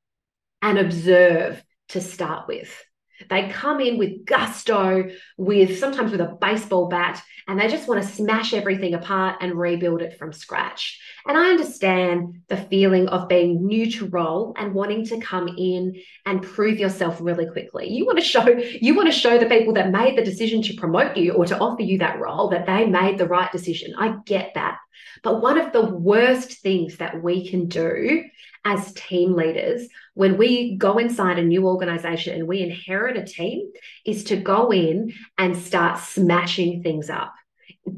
and 0.63 0.79
observe 0.79 1.63
to 1.89 2.01
start 2.01 2.47
with. 2.47 2.85
They 3.29 3.49
come 3.49 3.81
in 3.81 3.99
with 3.99 4.25
gusto, 4.25 5.11
with 5.37 5.79
sometimes 5.79 6.13
with 6.13 6.21
a 6.21 6.39
baseball 6.41 6.89
bat, 6.89 7.23
and 7.47 7.61
they 7.61 7.69
just 7.69 7.87
want 7.87 8.03
to 8.03 8.09
smash 8.09 8.55
everything 8.55 8.95
apart 8.95 9.39
and 9.41 9.59
rebuild 9.59 10.01
it 10.01 10.19
from 10.19 10.33
scratch. 10.33 11.01
And 11.27 11.37
I 11.37 11.51
understand 11.51 12.43
the 12.49 12.57
feeling 12.57 13.09
of 13.09 13.29
being 13.29 13.67
new 13.67 13.91
to 13.93 14.07
role 14.07 14.55
and 14.57 14.75
wanting 14.75 15.07
to 15.07 15.21
come 15.21 15.49
in 15.49 16.01
and 16.27 16.43
prove 16.43 16.79
yourself 16.79 17.19
really 17.21 17.47
quickly. 17.47 17.89
You 17.91 18.07
want 18.07 18.19
to 18.19 18.25
show 18.25 18.47
you 18.49 18.95
want 18.95 19.09
to 19.09 19.19
show 19.19 19.39
the 19.39 19.47
people 19.47 19.75
that 19.75 19.91
made 19.91 20.17
the 20.17 20.25
decision 20.25 20.63
to 20.63 20.75
promote 20.75 21.17
you 21.17 21.33
or 21.33 21.45
to 21.47 21.59
offer 21.59 21.83
you 21.83 21.99
that 21.99 22.21
role 22.21 22.49
that 22.51 22.67
they 22.67 22.87
made 22.87 23.19
the 23.19 23.29
right 23.29 23.51
decision. 23.53 23.95
I 23.99 24.17
get 24.25 24.53
that. 24.55 24.79
But 25.23 25.43
one 25.43 25.59
of 25.59 25.73
the 25.73 25.85
worst 25.85 26.61
things 26.61 26.97
that 26.99 27.23
we 27.23 27.49
can 27.49 27.69
do 27.69 28.25
as 28.65 28.93
team 28.93 29.35
leaders 29.35 29.89
when 30.15 30.37
we 30.37 30.77
go 30.77 30.99
inside 30.99 31.39
a 31.39 31.45
new 31.45 31.67
organization 31.67 32.35
and 32.35 32.47
we 32.47 32.61
inherit 32.61 33.17
a 33.17 33.25
team 33.25 33.71
is 34.05 34.25
to 34.25 34.37
go 34.37 34.71
in 34.71 35.13
and 35.39 35.57
start 35.57 35.99
smashing 35.99 36.83
things 36.83 37.09
up, 37.09 37.33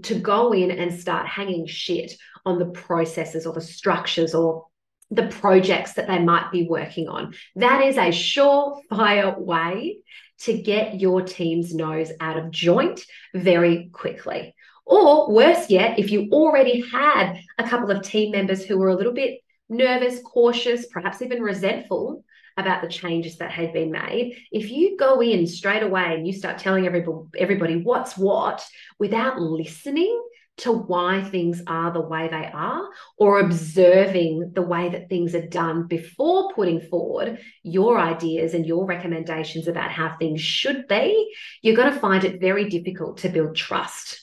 to 0.03 0.15
go 0.15 0.53
in 0.53 0.71
and 0.71 0.99
start 0.99 1.27
hanging 1.27 1.67
shit 1.67 2.13
on 2.45 2.59
the 2.59 2.67
processes 2.67 3.47
or 3.47 3.53
the 3.53 3.61
structures 3.61 4.35
or 4.35 4.67
the 5.11 5.29
projects 5.29 5.93
that 5.95 6.07
they 6.07 6.19
might 6.19 6.51
be 6.51 6.67
working 6.67 7.09
on. 7.09 7.35
That 7.57 7.83
is 7.83 7.97
a 7.97 8.09
surefire 8.09 9.39
way 9.39 9.99
to 10.41 10.61
get 10.61 11.01
your 11.01 11.23
team's 11.23 11.75
nose 11.75 12.11
out 12.19 12.39
of 12.39 12.51
joint 12.51 13.05
very 13.35 13.91
quickly. 13.93 14.55
Or 14.87 15.31
worse 15.33 15.71
yet, 15.71 15.99
if 15.99 16.11
you 16.11 16.31
already 16.33 16.81
had 16.81 17.35
a 17.59 17.69
couple 17.69 17.91
of 17.91 18.03
team 18.03 18.33
members 18.33 18.65
who 18.65 18.79
were 18.79 18.89
a 18.89 18.97
little 18.97 19.13
bit 19.13 19.41
nervous, 19.69 20.21
cautious, 20.25 20.87
perhaps 20.87 21.23
even 21.23 21.43
resentful 21.43 22.25
about 22.57 22.83
the 22.83 22.89
changes 22.89 23.39
that 23.39 23.51
had 23.51 23.73
been 23.73 23.91
made, 23.91 24.37
if 24.51 24.71
you 24.71 24.97
go 24.97 25.21
in 25.21 25.47
straight 25.47 25.83
away 25.83 26.15
and 26.15 26.27
you 26.27 26.33
start 26.33 26.59
telling 26.59 26.87
everybody, 26.87 27.29
everybody 27.39 27.77
what's 27.77 28.17
what 28.17 28.67
without 28.99 29.41
listening 29.41 30.21
to 30.63 30.73
why 30.73 31.23
things 31.23 31.63
are 31.67 31.93
the 31.93 32.01
way 32.01 32.29
they 32.29 32.51
are 32.53 32.89
or 33.17 33.41
observing 33.41 34.53
the 34.55 34.63
way 34.63 34.89
that 34.89 35.09
things 35.09 35.35
are 35.35 35.47
done 35.47 35.87
before 35.87 36.53
putting 36.55 36.81
forward 36.81 37.39
your 37.63 37.99
ideas 37.99 38.55
and 38.55 38.67
your 38.67 38.87
recommendations 38.87 39.69
about 39.69 39.91
how 39.91 40.17
things 40.19 40.41
should 40.41 40.89
be, 40.89 41.33
you're 41.63 41.77
going 41.77 41.93
to 41.93 42.01
find 42.01 42.25
it 42.25 42.41
very 42.41 42.69
difficult 42.69 43.19
to 43.19 43.29
build 43.29 43.55
trust 43.57 44.19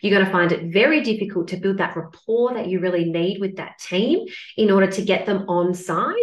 you're 0.00 0.14
going 0.14 0.24
to 0.24 0.32
find 0.32 0.50
it 0.50 0.72
very 0.72 1.02
difficult 1.02 1.48
to 1.48 1.56
build 1.56 1.78
that 1.78 1.96
rapport 1.96 2.54
that 2.54 2.68
you 2.68 2.80
really 2.80 3.04
need 3.04 3.38
with 3.38 3.56
that 3.56 3.78
team 3.78 4.26
in 4.56 4.70
order 4.70 4.86
to 4.86 5.02
get 5.02 5.26
them 5.26 5.44
on 5.48 5.74
side 5.74 6.14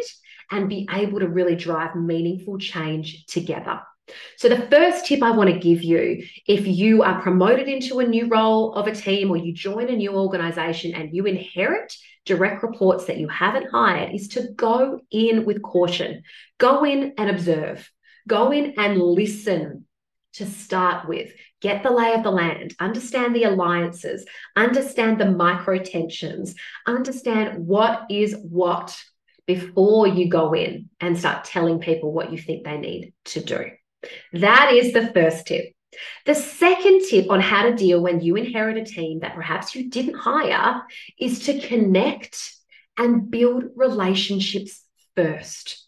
and 0.52 0.70
be 0.70 0.88
able 0.92 1.20
to 1.20 1.28
really 1.28 1.56
drive 1.56 1.96
meaningful 1.96 2.58
change 2.58 3.26
together. 3.28 3.82
So, 4.38 4.50
the 4.50 4.68
first 4.68 5.06
tip 5.06 5.24
I 5.24 5.32
want 5.32 5.50
to 5.50 5.60
give 5.60 5.84
you 5.84 6.24
if 6.48 6.68
you 6.68 7.04
are 7.04 7.22
promoted 7.22 7.68
into 7.68 8.00
a 8.00 8.08
new 8.08 8.28
role 8.28 8.74
of 8.74 8.88
a 8.88 8.96
team 8.96 9.32
or 9.32 9.38
you 9.38 9.54
join 9.54 9.90
a 9.90 9.96
new 9.96 10.14
organization 10.14 10.94
and 10.94 11.14
you 11.14 11.26
inherit 11.26 11.94
direct 12.26 12.64
reports 12.64 13.06
that 13.06 13.18
you 13.18 13.28
haven't 13.28 13.70
hired 13.72 14.14
is 14.14 14.30
to 14.30 14.50
go 14.56 15.00
in 15.12 15.46
with 15.46 15.62
caution. 15.62 16.24
Go 16.58 16.84
in 16.84 17.14
and 17.18 17.30
observe. 17.30 17.90
Go 18.28 18.52
in 18.52 18.74
and 18.78 19.00
listen 19.00 19.86
to 20.34 20.46
start 20.46 21.08
with. 21.08 21.32
Get 21.62 21.84
the 21.84 21.92
lay 21.92 22.14
of 22.14 22.24
the 22.24 22.32
land, 22.32 22.76
understand 22.80 23.36
the 23.36 23.44
alliances, 23.44 24.26
understand 24.56 25.20
the 25.20 25.32
micro 25.32 25.78
tensions, 25.78 26.56
understand 26.86 27.66
what 27.66 28.04
is 28.10 28.36
what 28.44 29.00
before 29.48 30.08
you 30.08 30.28
go 30.28 30.54
in 30.54 30.90
and 31.00 31.18
start 31.18 31.46
telling 31.46 31.80
people 31.80 32.12
what 32.12 32.32
you 32.32 32.38
think 32.38 32.66
they 32.66 32.78
need 32.78 33.14
to 33.26 33.40
do. 33.40 33.66
That 34.34 34.74
is 34.74 34.94
the 34.94 35.08
first 35.14 35.48
tip. 35.48 35.74
The 36.26 36.36
second 36.36 37.04
tip 37.10 37.30
on 37.30 37.40
how 37.40 37.64
to 37.64 37.76
deal 37.76 38.02
when 38.02 38.20
you 38.20 38.36
inherit 38.36 38.78
a 38.78 38.84
team 38.84 39.20
that 39.20 39.36
perhaps 39.36 39.76
you 39.76 39.90
didn't 39.90 40.18
hire 40.18 40.82
is 41.20 41.46
to 41.46 41.60
connect 41.60 42.38
and 42.98 43.30
build 43.30 43.66
relationships 43.76 44.84
first. 45.16 45.88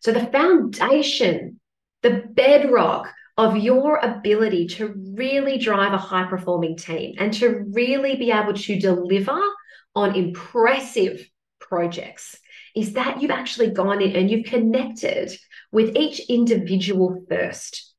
So, 0.00 0.12
the 0.12 0.26
foundation, 0.26 1.60
the 2.02 2.24
bedrock 2.30 3.12
of 3.36 3.56
your 3.56 3.98
ability 3.98 4.66
to 4.66 4.94
really 5.14 5.58
drive 5.58 5.92
a 5.92 5.98
high 5.98 6.24
performing 6.24 6.76
team 6.76 7.16
and 7.18 7.32
to 7.34 7.64
really 7.72 8.16
be 8.16 8.30
able 8.30 8.54
to 8.54 8.78
deliver 8.78 9.38
on 9.94 10.14
impressive 10.14 11.28
projects 11.58 12.36
is 12.74 12.94
that 12.94 13.20
you've 13.20 13.30
actually 13.30 13.70
gone 13.70 14.00
in 14.00 14.14
and 14.14 14.30
you've 14.30 14.46
connected 14.46 15.36
with 15.72 15.96
each 15.96 16.20
individual 16.28 17.24
first. 17.28 17.94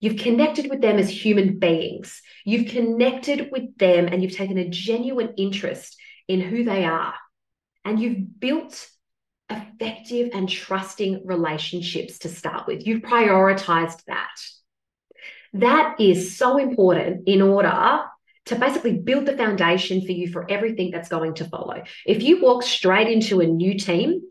You've 0.00 0.18
connected 0.18 0.70
with 0.70 0.80
them 0.80 0.98
as 0.98 1.10
human 1.10 1.58
beings. 1.58 2.22
You've 2.44 2.70
connected 2.70 3.50
with 3.50 3.76
them 3.78 4.06
and 4.06 4.22
you've 4.22 4.36
taken 4.36 4.58
a 4.58 4.68
genuine 4.68 5.34
interest 5.36 5.96
in 6.28 6.40
who 6.40 6.62
they 6.64 6.84
are. 6.84 7.14
And 7.84 7.98
you've 7.98 8.38
built 8.38 8.88
effective 9.50 10.30
and 10.34 10.48
trusting 10.48 11.22
relationships 11.26 12.18
to 12.20 12.28
start 12.28 12.66
with. 12.66 12.86
You've 12.86 13.02
prioritized 13.02 14.04
that. 14.06 14.36
That 15.54 16.00
is 16.00 16.36
so 16.36 16.58
important 16.58 17.26
in 17.26 17.40
order 17.40 18.04
to 18.46 18.56
basically 18.56 18.98
build 18.98 19.26
the 19.26 19.36
foundation 19.36 20.04
for 20.04 20.12
you 20.12 20.30
for 20.30 20.50
everything 20.50 20.90
that's 20.90 21.08
going 21.08 21.34
to 21.34 21.44
follow. 21.44 21.82
If 22.06 22.22
you 22.22 22.40
walk 22.40 22.62
straight 22.62 23.08
into 23.08 23.40
a 23.40 23.46
new 23.46 23.78
team, 23.78 24.22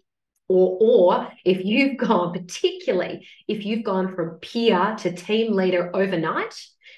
or, 0.48 0.77
or 0.80 1.32
if 1.46 1.63
you've 1.63 1.98
gone, 2.08 2.34
particularly 2.34 3.27
if 3.48 3.66
you've 3.66 3.84
gone 3.84 4.16
from 4.16 4.39
peer 4.42 4.96
to 5.00 5.12
team 5.12 5.54
leader 5.54 5.89
overnight 5.94 6.56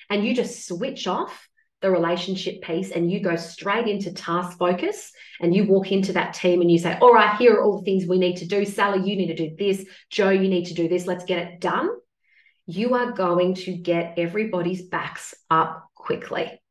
and 0.09 0.25
you 0.25 0.35
just 0.35 0.67
switch 0.67 1.07
off 1.07 1.47
the 1.81 1.89
relationship 1.89 2.61
piece 2.61 2.91
and 2.91 3.09
you 3.09 3.21
go 3.21 3.37
straight 3.37 3.87
into 3.87 4.11
task 4.11 4.57
focus 4.57 5.11
and 5.39 5.55
you 5.55 5.65
walk 5.65 5.93
into 5.93 6.11
that 6.11 6.33
team 6.33 6.59
and 6.59 6.69
you 6.69 6.77
say, 6.77 6.97
All 7.01 7.13
right, 7.13 7.37
here 7.37 7.55
are 7.55 7.63
all 7.63 7.77
the 7.77 7.85
things 7.85 8.05
we 8.05 8.19
need 8.19 8.37
to 8.37 8.45
do. 8.45 8.65
Sally, 8.65 9.09
you 9.09 9.15
need 9.15 9.35
to 9.35 9.49
do 9.49 9.55
this. 9.57 9.85
Joe, 10.09 10.29
you 10.29 10.49
need 10.49 10.65
to 10.65 10.73
do 10.73 10.89
this. 10.89 11.05
Let's 11.05 11.23
get 11.23 11.39
it 11.39 11.61
done 11.61 11.89
you 12.69 12.93
are 12.93 13.13
going 13.13 13.55
to 13.55 13.73
get 13.73 14.13
everybody's 14.17 14.83
backs 14.83 15.33
up 15.49 15.89
quickly. 15.95 16.61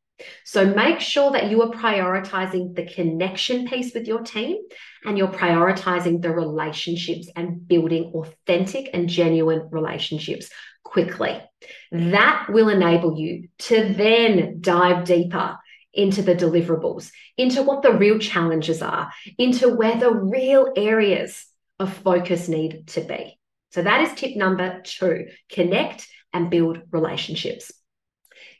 So 0.44 0.66
make 0.66 1.00
sure 1.00 1.32
that 1.32 1.50
you 1.50 1.62
are 1.62 1.70
prioritizing 1.70 2.74
the 2.74 2.86
connection 2.86 3.66
piece 3.68 3.94
with 3.94 4.06
your 4.06 4.22
team 4.22 4.56
and 5.04 5.16
you're 5.16 5.28
prioritizing 5.28 6.20
the 6.20 6.30
relationships 6.30 7.28
and 7.36 7.66
building 7.66 8.12
authentic 8.14 8.90
and 8.92 9.08
genuine 9.08 9.68
relationships 9.70 10.50
quickly. 10.82 11.40
That 11.92 12.46
will 12.48 12.68
enable 12.68 13.18
you 13.18 13.48
to 13.58 13.94
then 13.94 14.58
dive 14.60 15.04
deeper 15.04 15.58
into 15.92 16.22
the 16.22 16.34
deliverables, 16.34 17.10
into 17.36 17.62
what 17.62 17.82
the 17.82 17.92
real 17.92 18.18
challenges 18.18 18.82
are, 18.82 19.10
into 19.38 19.74
where 19.74 19.96
the 19.96 20.12
real 20.12 20.72
areas 20.76 21.46
of 21.78 21.92
focus 21.92 22.48
need 22.48 22.86
to 22.88 23.00
be. 23.02 23.38
So 23.70 23.82
that 23.82 24.02
is 24.02 24.18
tip 24.18 24.36
number 24.36 24.80
two 24.84 25.28
connect 25.50 26.08
and 26.32 26.50
build 26.50 26.80
relationships. 26.90 27.72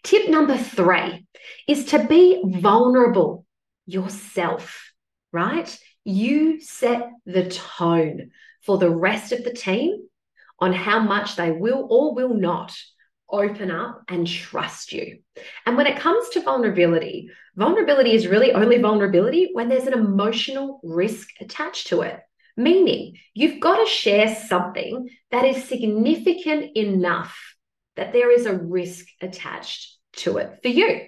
Tip 0.03 0.29
number 0.29 0.57
three 0.57 1.27
is 1.67 1.87
to 1.87 2.05
be 2.05 2.43
vulnerable 2.45 3.45
yourself, 3.87 4.93
right? 5.33 5.79
You 6.05 6.61
set 6.61 7.09
the 7.27 7.49
tone 7.49 8.31
for 8.63 8.79
the 8.79 8.91
rest 8.91 9.33
of 9.33 9.45
the 9.45 9.53
team 9.53 10.09
on 10.59 10.73
how 10.73 11.01
much 11.01 11.37
they 11.37 11.51
will 11.51 11.87
or 11.91 12.15
will 12.15 12.35
not 12.35 12.77
open 13.31 13.71
up 13.71 14.03
and 14.09 14.27
trust 14.27 14.93
you. 14.93 15.19
And 15.67 15.77
when 15.77 15.87
it 15.87 15.99
comes 15.99 16.29
to 16.31 16.41
vulnerability, 16.41 17.31
vulnerability 17.57 18.13
is 18.13 18.27
really 18.27 18.53
only 18.53 18.79
vulnerability 18.79 19.51
when 19.53 19.69
there's 19.69 19.87
an 19.87 19.93
emotional 19.93 20.81
risk 20.83 21.29
attached 21.41 21.89
to 21.89 22.03
it. 22.03 22.21
Meaning, 22.57 23.17
you've 23.35 23.61
got 23.61 23.77
to 23.77 23.87
share 23.87 24.35
something 24.35 25.11
that 25.31 25.45
is 25.45 25.65
significant 25.65 26.77
enough 26.77 27.39
that 27.99 28.13
there 28.13 28.31
is 28.31 28.47
a 28.47 28.57
risk 28.57 29.07
attached 29.21 29.97
to 30.13 30.39
it 30.39 30.61
for 30.63 30.69
you. 30.69 31.03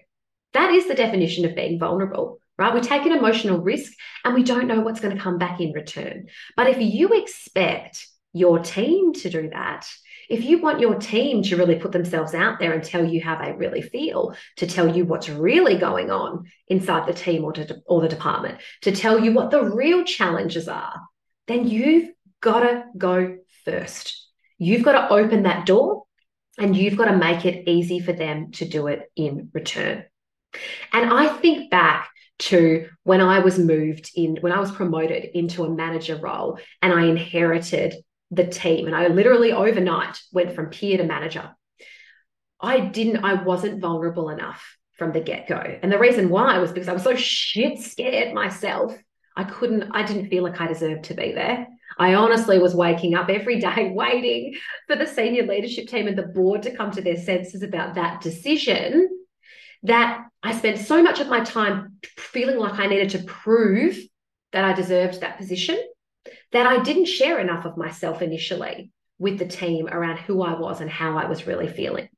That 0.53 0.73
is 0.73 0.89
the 0.89 0.95
definition 0.95 1.45
of 1.45 1.55
being 1.55 1.79
vulnerable, 1.79 2.41
right? 2.59 2.75
We 2.75 2.81
take 2.81 3.07
an 3.07 3.13
emotional 3.13 3.61
risk 3.61 3.93
and 4.25 4.35
we 4.35 4.43
don't 4.43 4.67
know 4.67 4.81
what's 4.81 5.01
going 5.01 5.17
to 5.17 5.23
come 5.23 5.39
back 5.39 5.61
in 5.61 5.73
return. 5.73 6.27
But 6.57 6.69
if 6.69 6.79
you 6.81 7.23
expect 7.23 8.07
your 8.33 8.59
team 8.59 9.13
to 9.15 9.31
do 9.31 9.51
that, 9.51 9.87
if 10.29 10.45
you 10.45 10.61
want 10.61 10.81
your 10.81 10.97
team 10.97 11.43
to 11.45 11.57
really 11.57 11.77
put 11.77 11.93
themselves 11.93 12.35
out 12.35 12.59
there 12.59 12.73
and 12.73 12.83
tell 12.83 13.05
you 13.05 13.21
how 13.23 13.41
they 13.41 13.53
really 13.53 13.83
feel, 13.83 14.35
to 14.57 14.67
tell 14.67 14.95
you 14.95 15.05
what's 15.05 15.29
really 15.29 15.77
going 15.77 16.11
on 16.11 16.47
inside 16.67 17.07
the 17.07 17.15
team 17.15 17.45
or, 17.45 17.53
to, 17.53 17.81
or 17.87 18.01
the 18.01 18.09
department, 18.09 18.59
to 18.83 18.93
tell 18.93 19.25
you 19.25 19.33
what 19.33 19.51
the 19.53 19.63
real 19.63 20.05
challenges 20.05 20.69
are, 20.69 21.01
then 21.47 21.69
you've 21.69 22.11
got 22.41 22.61
to 22.61 22.85
go 22.99 23.39
first. 23.65 24.27
You've 24.59 24.83
got 24.83 24.93
to 24.93 25.15
open 25.15 25.45
that 25.45 25.67
door 25.67 26.05
And 26.61 26.77
you've 26.77 26.97
got 26.97 27.07
to 27.07 27.17
make 27.17 27.47
it 27.47 27.69
easy 27.69 28.01
for 28.01 28.13
them 28.13 28.53
to 28.53 28.69
do 28.69 28.87
it 28.87 29.11
in 29.17 29.51
return. 29.53 30.05
And 30.93 31.13
I 31.13 31.29
think 31.29 31.71
back 31.71 32.11
to 32.41 32.89
when 33.03 33.21
I 33.21 33.41
was 33.41 33.59
moved 33.59 34.11
in, 34.15 34.37
when 34.41 34.53
I 34.53 34.61
was 34.61 34.71
promoted 34.71 35.25
into 35.35 35.65
a 35.65 35.71
manager 35.71 36.17
role 36.17 36.59
and 36.83 36.93
I 36.93 37.05
inherited 37.05 37.95
the 38.31 38.47
team. 38.47 38.87
And 38.87 38.95
I 38.95 39.09
literally 39.09 39.53
overnight 39.53 40.19
went 40.33 40.55
from 40.55 40.71
peer 40.71 40.99
to 40.99 41.05
manager. 41.05 41.51
I 42.61 42.81
didn't, 42.81 43.25
I 43.25 43.43
wasn't 43.43 43.81
vulnerable 43.81 44.29
enough 44.29 44.63
from 44.97 45.13
the 45.13 45.21
get 45.21 45.49
go. 45.49 45.79
And 45.83 45.91
the 45.91 45.99
reason 45.99 46.29
why 46.29 46.59
was 46.59 46.73
because 46.73 46.89
I 46.89 46.93
was 46.93 47.03
so 47.03 47.17
shit 47.17 47.79
scared 47.79 48.35
myself. 48.35 48.97
I 49.37 49.45
couldn't, 49.45 49.93
I 49.93 50.03
didn't 50.03 50.29
feel 50.29 50.43
like 50.43 50.61
I 50.61 50.67
deserved 50.67 51.05
to 51.05 51.15
be 51.15 51.33
there. 51.33 51.67
I 52.01 52.15
honestly 52.15 52.59
was 52.59 52.75
waking 52.75 53.15
up 53.15 53.29
every 53.29 53.61
day 53.61 53.91
waiting 53.95 54.55
for 54.87 54.97
the 54.97 55.07
senior 55.07 55.47
leadership 55.47 55.87
team 55.87 56.09
and 56.09 56.17
the 56.17 56.23
board 56.23 56.63
to 56.63 56.75
come 56.75 56.91
to 56.93 57.03
their 57.03 57.19
senses 57.19 57.63
about 57.63 57.95
that 57.97 58.23
decision 58.23 59.07
that 59.83 60.27
I 60.43 60.57
spent 60.57 60.79
so 60.79 61.03
much 61.03 61.21
of 61.21 61.29
my 61.29 61.41
time 61.41 61.99
feeling 62.17 62.57
like 62.57 62.81
I 62.81 62.87
needed 62.87 63.11
to 63.11 63.25
prove 63.25 63.99
that 64.53 64.65
I 64.65 64.73
deserved 64.73 65.21
that 65.21 65.37
position 65.37 65.79
that 66.53 66.67
I 66.67 66.83
didn't 66.83 67.05
share 67.05 67.39
enough 67.39 67.67
of 67.67 67.77
myself 67.77 68.23
initially 68.23 68.91
with 69.19 69.39
the 69.39 69.47
team 69.47 69.87
around 69.87 70.19
who 70.19 70.43
I 70.43 70.59
was 70.59 70.81
and 70.81 70.91
how 70.91 71.19
I 71.19 71.27
was 71.27 71.47
really 71.47 71.69
feeling. 71.69 72.09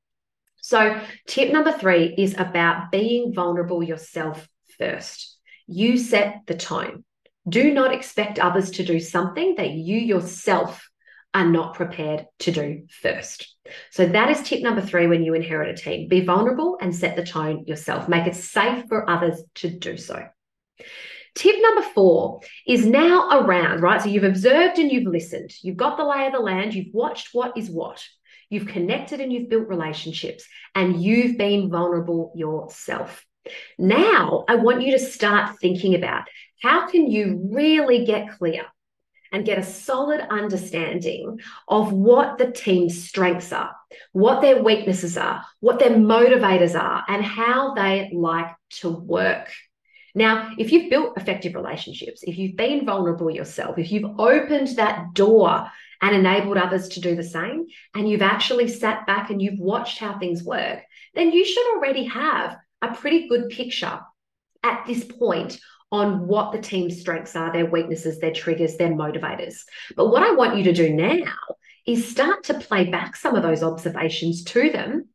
So, 0.61 1.01
tip 1.27 1.53
number 1.53 1.73
three 1.73 2.15
is 2.17 2.37
about 2.39 2.93
being 2.93 3.35
vulnerable 3.35 3.83
yourself 3.83 4.49
first. 4.79 5.37
You 5.67 5.99
set 5.99 6.43
the 6.47 6.55
tone. 6.55 7.05
Do 7.49 7.73
not 7.73 7.93
expect 7.93 8.39
others 8.39 8.71
to 8.73 8.85
do 8.85 9.01
something 9.01 9.57
that 9.57 9.71
you 9.71 9.99
yourself 9.99 10.89
are 11.35 11.47
not 11.47 11.75
prepared 11.75 12.27
to 12.41 12.53
do 12.53 12.83
first. 13.01 13.57
So 13.91 14.07
that 14.07 14.31
is 14.31 14.43
tip 14.43 14.63
number 14.63 14.83
three 14.83 15.07
when 15.07 15.23
you 15.23 15.35
inherit 15.35 15.71
a 15.71 15.83
team. 15.83 16.09
Be 16.09 16.21
vulnerable 16.21 16.79
and 16.81 16.95
set 16.95 17.17
the 17.17 17.25
tone 17.25 17.65
yourself. 17.67 18.09
Make 18.09 18.27
it 18.27 18.37
safe 18.37 18.85
for 18.89 19.09
others 19.09 19.43
to 19.57 19.71
do 19.71 19.97
so. 19.97 20.23
Tip 21.35 21.57
number 21.61 21.83
four 21.95 22.41
is 22.67 22.85
now 22.85 23.41
around, 23.41 23.81
right? 23.81 24.03
So 24.03 24.11
you've 24.11 24.25
observed 24.25 24.79
and 24.79 24.93
you've 24.93 25.11
listened. 25.11 25.51
You've 25.63 25.79
got 25.79 25.97
the 25.97 26.05
lay 26.05 26.27
of 26.27 26.33
the 26.33 26.41
land. 26.41 26.75
You've 26.75 26.93
watched 26.93 27.31
what 27.33 27.57
is 27.57 27.71
what. 27.71 28.05
You've 28.51 28.67
connected 28.67 29.21
and 29.21 29.33
you've 29.33 29.49
built 29.49 29.69
relationships 29.69 30.47
and 30.75 31.03
you've 31.03 31.39
been 31.39 31.71
vulnerable 31.71 32.33
yourself. 32.37 33.25
Now, 33.79 34.45
I 34.47 34.57
want 34.57 34.83
you 34.83 34.93
to 34.93 34.99
start 34.99 35.59
thinking 35.59 35.95
about 35.95 36.25
how 36.63 36.89
can 36.89 37.11
you 37.11 37.49
really 37.51 38.05
get 38.05 38.39
clear 38.39 38.63
and 39.33 39.45
get 39.47 39.59
a 39.59 39.63
solid 39.63 40.21
understanding 40.21 41.41
of 41.67 41.93
what 41.93 42.39
the 42.39 42.53
team's 42.53 43.09
strengths 43.09 43.53
are, 43.53 43.75
what 44.13 44.41
their 44.43 44.63
weaknesses 44.63 45.17
are, 45.17 45.45
what 45.61 45.79
their 45.79 45.91
motivators 45.91 46.79
are, 46.79 47.03
and 47.09 47.25
how 47.25 47.75
they 47.75 48.11
like 48.15 48.55
to 48.71 48.91
work. 48.91 49.51
Now, 50.15 50.53
if 50.59 50.71
you've 50.71 50.91
built 50.91 51.17
effective 51.17 51.55
relationships, 51.55 52.23
if 52.23 52.37
you've 52.37 52.57
been 52.57 52.85
vulnerable 52.85 53.31
yourself, 53.31 53.79
if 53.79 53.91
you've 53.91 54.21
opened 54.21 54.69
that 54.77 55.15
door 55.15 55.67
and 56.03 56.15
enabled 56.15 56.59
others 56.59 56.89
to 56.91 57.01
do 57.01 57.17
the 57.17 57.25
same, 57.25 57.67
and 57.95 58.09
you've 58.09 58.23
actually 58.23 58.69
sat 58.69 59.07
back 59.07 59.31
and 59.31 59.41
you've 59.41 59.59
watched 59.59 59.99
how 59.99 60.19
things 60.19 60.45
work, 60.45 60.81
then 61.15 61.33
you 61.33 61.45
should 61.45 61.75
already 61.75 62.05
have 62.05 62.59
a 62.83 62.95
pretty 62.95 63.29
good 63.29 63.49
picture 63.49 64.01
at 64.63 64.87
this 64.87 65.05
point 65.05 65.59
on 65.93 66.27
what 66.27 66.53
the 66.53 66.61
team's 66.61 66.99
strengths 66.99 67.37
are, 67.37 67.53
their 67.53 67.67
weaknesses, 67.67 68.19
their 68.19 68.33
triggers, 68.33 68.77
their 68.77 68.89
motivators. 68.89 69.61
But 69.95 70.09
what 70.09 70.23
I 70.23 70.33
want 70.33 70.57
you 70.57 70.65
to 70.65 70.73
do 70.73 70.93
now 70.93 71.35
is 71.87 72.09
start 72.09 72.45
to 72.45 72.55
play 72.55 72.91
back 72.91 73.15
some 73.15 73.37
of 73.37 73.43
those 73.43 73.63
observations 73.63 74.43
to 74.45 74.71
them 74.71 75.09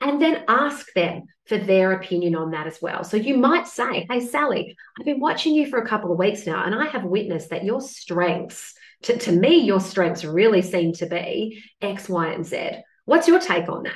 and 0.00 0.20
then 0.20 0.44
ask 0.48 0.92
them 0.94 1.22
for 1.46 1.56
their 1.56 1.92
opinion 1.92 2.34
on 2.34 2.50
that 2.50 2.66
as 2.66 2.78
well. 2.82 3.04
So 3.04 3.16
you 3.16 3.36
might 3.36 3.68
say, 3.68 4.06
Hey, 4.10 4.20
Sally, 4.20 4.76
I've 4.98 5.06
been 5.06 5.20
watching 5.20 5.54
you 5.54 5.68
for 5.68 5.78
a 5.78 5.86
couple 5.86 6.10
of 6.10 6.18
weeks 6.18 6.46
now, 6.46 6.64
and 6.64 6.74
I 6.74 6.86
have 6.86 7.04
witnessed 7.04 7.50
that 7.50 7.64
your 7.64 7.80
strengths, 7.80 8.74
to, 9.02 9.16
to 9.16 9.32
me, 9.32 9.58
your 9.58 9.80
strengths 9.80 10.24
really 10.24 10.62
seem 10.62 10.94
to 10.94 11.06
be 11.06 11.62
X, 11.80 12.08
Y, 12.08 12.32
and 12.32 12.44
Z. 12.44 12.70
What's 13.04 13.28
your 13.28 13.38
take 13.38 13.68
on 13.68 13.84
that? 13.84 13.92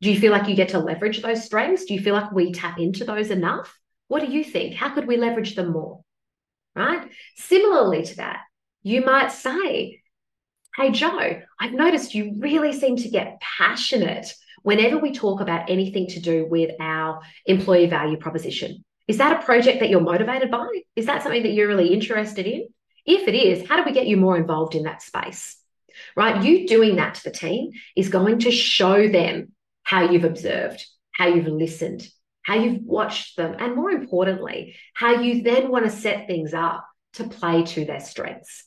Do 0.00 0.12
you 0.12 0.20
feel 0.20 0.32
like 0.32 0.48
you 0.48 0.54
get 0.54 0.70
to 0.70 0.78
leverage 0.78 1.22
those 1.22 1.44
strengths? 1.44 1.86
Do 1.86 1.94
you 1.94 2.00
feel 2.00 2.14
like 2.14 2.30
we 2.30 2.52
tap 2.52 2.78
into 2.78 3.04
those 3.04 3.30
enough? 3.30 3.76
What 4.12 4.26
do 4.26 4.30
you 4.30 4.44
think? 4.44 4.74
How 4.74 4.90
could 4.90 5.06
we 5.06 5.16
leverage 5.16 5.54
them 5.54 5.72
more? 5.72 6.04
Right? 6.76 7.08
Similarly 7.36 8.04
to 8.04 8.16
that, 8.16 8.40
you 8.82 9.02
might 9.02 9.32
say, 9.32 10.02
Hey, 10.76 10.90
Joe, 10.90 11.40
I've 11.58 11.72
noticed 11.72 12.14
you 12.14 12.34
really 12.38 12.74
seem 12.74 12.96
to 12.96 13.08
get 13.08 13.40
passionate 13.40 14.30
whenever 14.64 14.98
we 14.98 15.12
talk 15.12 15.40
about 15.40 15.70
anything 15.70 16.08
to 16.08 16.20
do 16.20 16.44
with 16.44 16.72
our 16.78 17.22
employee 17.46 17.86
value 17.86 18.18
proposition. 18.18 18.84
Is 19.08 19.16
that 19.16 19.40
a 19.40 19.46
project 19.46 19.80
that 19.80 19.88
you're 19.88 20.02
motivated 20.02 20.50
by? 20.50 20.68
Is 20.94 21.06
that 21.06 21.22
something 21.22 21.44
that 21.44 21.54
you're 21.54 21.68
really 21.68 21.94
interested 21.94 22.46
in? 22.46 22.68
If 23.06 23.26
it 23.28 23.34
is, 23.34 23.66
how 23.66 23.78
do 23.78 23.82
we 23.82 23.92
get 23.92 24.08
you 24.08 24.18
more 24.18 24.36
involved 24.36 24.74
in 24.74 24.82
that 24.82 25.00
space? 25.00 25.56
Right? 26.14 26.44
You 26.44 26.68
doing 26.68 26.96
that 26.96 27.14
to 27.14 27.24
the 27.24 27.30
team 27.30 27.70
is 27.96 28.10
going 28.10 28.40
to 28.40 28.50
show 28.50 29.08
them 29.08 29.52
how 29.84 30.10
you've 30.10 30.24
observed, 30.24 30.84
how 31.12 31.28
you've 31.28 31.46
listened, 31.46 32.06
how 32.42 32.54
you've 32.54 32.82
watched 32.82 33.36
them, 33.36 33.56
and 33.58 33.76
more 33.76 33.90
importantly, 33.90 34.76
how 34.94 35.20
you 35.20 35.42
then 35.42 35.68
want 35.68 35.84
to 35.84 35.90
set 35.90 36.26
things 36.26 36.54
up 36.54 36.84
to 37.14 37.24
play 37.24 37.62
to 37.62 37.84
their 37.84 38.00
strengths. 38.00 38.64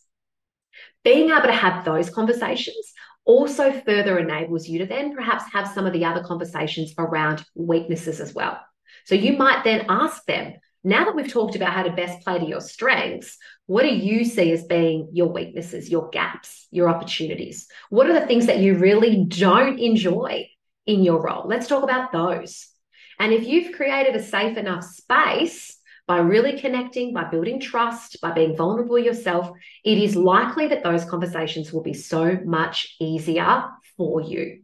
Being 1.04 1.30
able 1.30 1.44
to 1.44 1.52
have 1.52 1.86
those 1.86 2.10
conversations 2.10 2.94
also 3.26 3.72
further 3.82 4.20
enables 4.20 4.68
you 4.68 4.80
to 4.80 4.86
then 4.86 5.16
perhaps 5.16 5.52
have 5.52 5.68
some 5.68 5.86
of 5.86 5.94
the 5.94 6.06
other 6.06 6.24
conversations 6.24 6.94
around 6.98 7.44
weaknesses 7.56 8.20
as 8.20 8.34
well. 8.34 8.60
So 9.06 9.16
you 9.16 9.34
might 9.34 9.64
then 9.64 9.86
ask 9.90 10.24
them, 10.26 10.54
now 10.84 11.06
that 11.06 11.16
we've 11.16 11.32
talked 11.32 11.56
about 11.56 11.74
how 11.74 11.84
to 11.84 11.92
best 11.92 12.24
play 12.24 12.38
to 12.38 12.46
your 12.46 12.62
strengths, 12.62 13.38
what 13.66 13.82
do 13.82 13.90
you 13.90 14.24
see 14.24 14.52
as 14.52 14.64
being 14.66 15.10
your 15.12 15.30
weaknesses, 15.30 15.90
your 15.90 16.10
gaps, 16.10 16.68
your 16.70 16.88
opportunities? 16.88 17.68
What 17.90 18.08
are 18.08 18.20
the 18.20 18.28
things 18.28 18.46
that 18.46 18.60
you 18.60 18.76
really 18.76 19.26
don't 19.26 19.80
enjoy 19.80 20.48
in 20.86 21.04
your 21.04 21.24
role? 21.24 21.48
Let's 21.48 21.68
talk 21.68 21.84
about 21.84 22.12
those. 22.12 22.68
And 23.19 23.34
if 23.34 23.45
you've 23.45 23.75
created 23.75 24.15
a 24.15 24.23
safe 24.23 24.58
enough 24.58 24.84
space 24.84 25.78
by 26.08 26.19
really 26.19 26.60
connecting, 26.60 27.13
by 27.13 27.23
building 27.25 27.60
trust, 27.60 28.21
by 28.21 28.32
being 28.32 28.56
vulnerable 28.56 28.99
yourself, 28.99 29.49
it 29.84 29.97
is 29.97 30.15
likely 30.15 30.67
that 30.67 30.84
those 30.84 31.06
conversations 31.06 31.73
will 31.73 31.82
be 31.82 31.93
so 31.93 32.38
much 32.45 32.95
easier 32.99 33.65
for 33.97 34.21
you. 34.21 34.62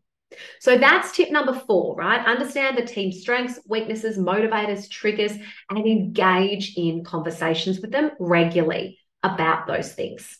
So 0.59 0.77
that's 0.77 1.11
tip 1.11 1.31
number 1.31 1.53
four, 1.53 1.95
right? 1.95 2.25
Understand 2.25 2.77
the 2.77 2.85
team's 2.85 3.21
strengths, 3.21 3.59
weaknesses, 3.67 4.17
motivators, 4.17 4.89
triggers, 4.89 5.33
and 5.69 5.85
engage 5.85 6.77
in 6.77 7.03
conversations 7.03 7.79
with 7.81 7.91
them 7.91 8.11
regularly 8.19 8.99
about 9.23 9.67
those 9.67 9.91
things. 9.93 10.37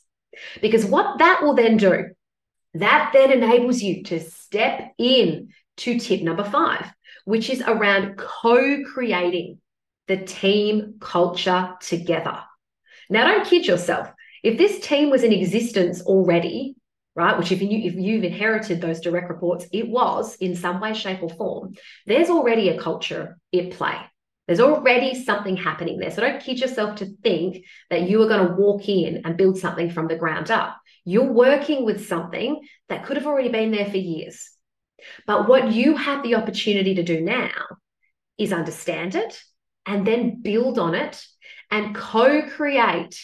Because 0.62 0.86
what 0.86 1.20
that 1.20 1.42
will 1.44 1.56
then 1.56 1.78
do, 1.78 2.06
that 2.76 3.12
then 3.14 3.32
enables 3.32 3.82
you 3.82 4.04
to 4.04 4.20
step 4.22 4.94
in 4.98 5.50
to 5.78 6.00
tip 6.00 6.22
number 6.22 6.44
five, 6.44 6.86
which 7.26 7.50
is 7.50 7.62
around 7.62 8.18
co 8.18 8.84
creating 8.84 9.60
the 10.08 10.18
team 10.18 10.96
culture 11.00 11.76
together. 11.82 12.40
Now, 13.10 13.26
don't 13.26 13.48
kid 13.48 13.66
yourself. 13.66 14.10
If 14.44 14.58
this 14.58 14.80
team 14.86 15.10
was 15.10 15.24
in 15.24 15.32
existence 15.32 16.02
already, 16.02 16.76
right, 17.16 17.38
which 17.38 17.52
if, 17.52 17.62
you, 17.62 17.70
if 17.70 17.96
you've 17.96 18.24
inherited 18.24 18.82
those 18.82 19.02
direct 19.02 19.30
reports, 19.30 19.68
it 19.72 19.88
was 19.88 20.36
in 20.36 20.56
some 20.56 20.80
way, 20.80 20.94
shape, 20.94 21.22
or 21.22 21.30
form, 21.30 21.76
there's 22.06 22.30
already 22.30 22.70
a 22.70 22.80
culture 22.80 23.38
at 23.54 23.72
play. 23.72 23.98
There's 24.48 24.60
already 24.60 25.24
something 25.24 25.56
happening 25.56 26.00
there. 26.00 26.12
So 26.12 26.22
don't 26.22 26.42
kid 26.42 26.60
yourself 26.60 26.98
to 26.98 27.06
think 27.06 27.64
that 27.90 28.10
you 28.10 28.22
are 28.22 28.28
going 28.28 28.48
to 28.48 28.54
walk 28.56 28.90
in 28.90 29.22
and 29.24 29.38
build 29.38 29.58
something 29.58 29.90
from 29.90 30.08
the 30.08 30.16
ground 30.16 30.52
up. 30.52 30.78
You're 31.06 31.32
working 31.32 31.86
with 31.86 32.08
something 32.08 32.62
that 32.90 33.06
could 33.06 33.18
have 33.18 33.28
already 33.28 33.50
been 33.50 33.72
there 33.72 33.90
for 33.90 33.98
years. 33.98 34.50
But 35.26 35.48
what 35.48 35.72
you 35.72 35.96
have 35.96 36.24
the 36.24 36.36
opportunity 36.36 36.96
to 36.96 37.04
do 37.04 37.22
now 37.22 37.52
is 38.38 38.54
understand 38.54 39.16
it 39.16 39.42
and 39.86 40.06
then 40.06 40.42
build 40.42 40.80
on 40.80 40.96
it 40.96 41.24
and 41.70 41.96
co 41.96 42.48
create 42.50 43.20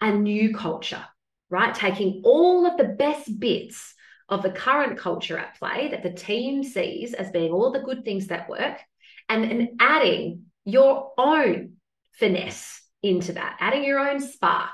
a 0.00 0.12
new 0.12 0.54
culture, 0.54 1.04
right? 1.50 1.74
Taking 1.74 2.22
all 2.24 2.66
of 2.66 2.76
the 2.76 2.94
best 2.98 3.38
bits 3.38 3.94
of 4.28 4.42
the 4.42 4.50
current 4.50 4.98
culture 4.98 5.38
at 5.38 5.58
play 5.58 5.88
that 5.88 6.02
the 6.02 6.12
team 6.12 6.64
sees 6.64 7.14
as 7.14 7.30
being 7.30 7.52
all 7.52 7.70
the 7.70 7.80
good 7.80 8.04
things 8.04 8.28
that 8.28 8.48
work 8.48 8.78
and, 9.28 9.44
and 9.44 9.68
adding 9.80 10.46
your 10.64 11.12
own 11.18 11.74
finesse 12.12 12.82
into 13.02 13.32
that, 13.32 13.56
adding 13.60 13.84
your 13.84 13.98
own 13.98 14.20
spark, 14.20 14.70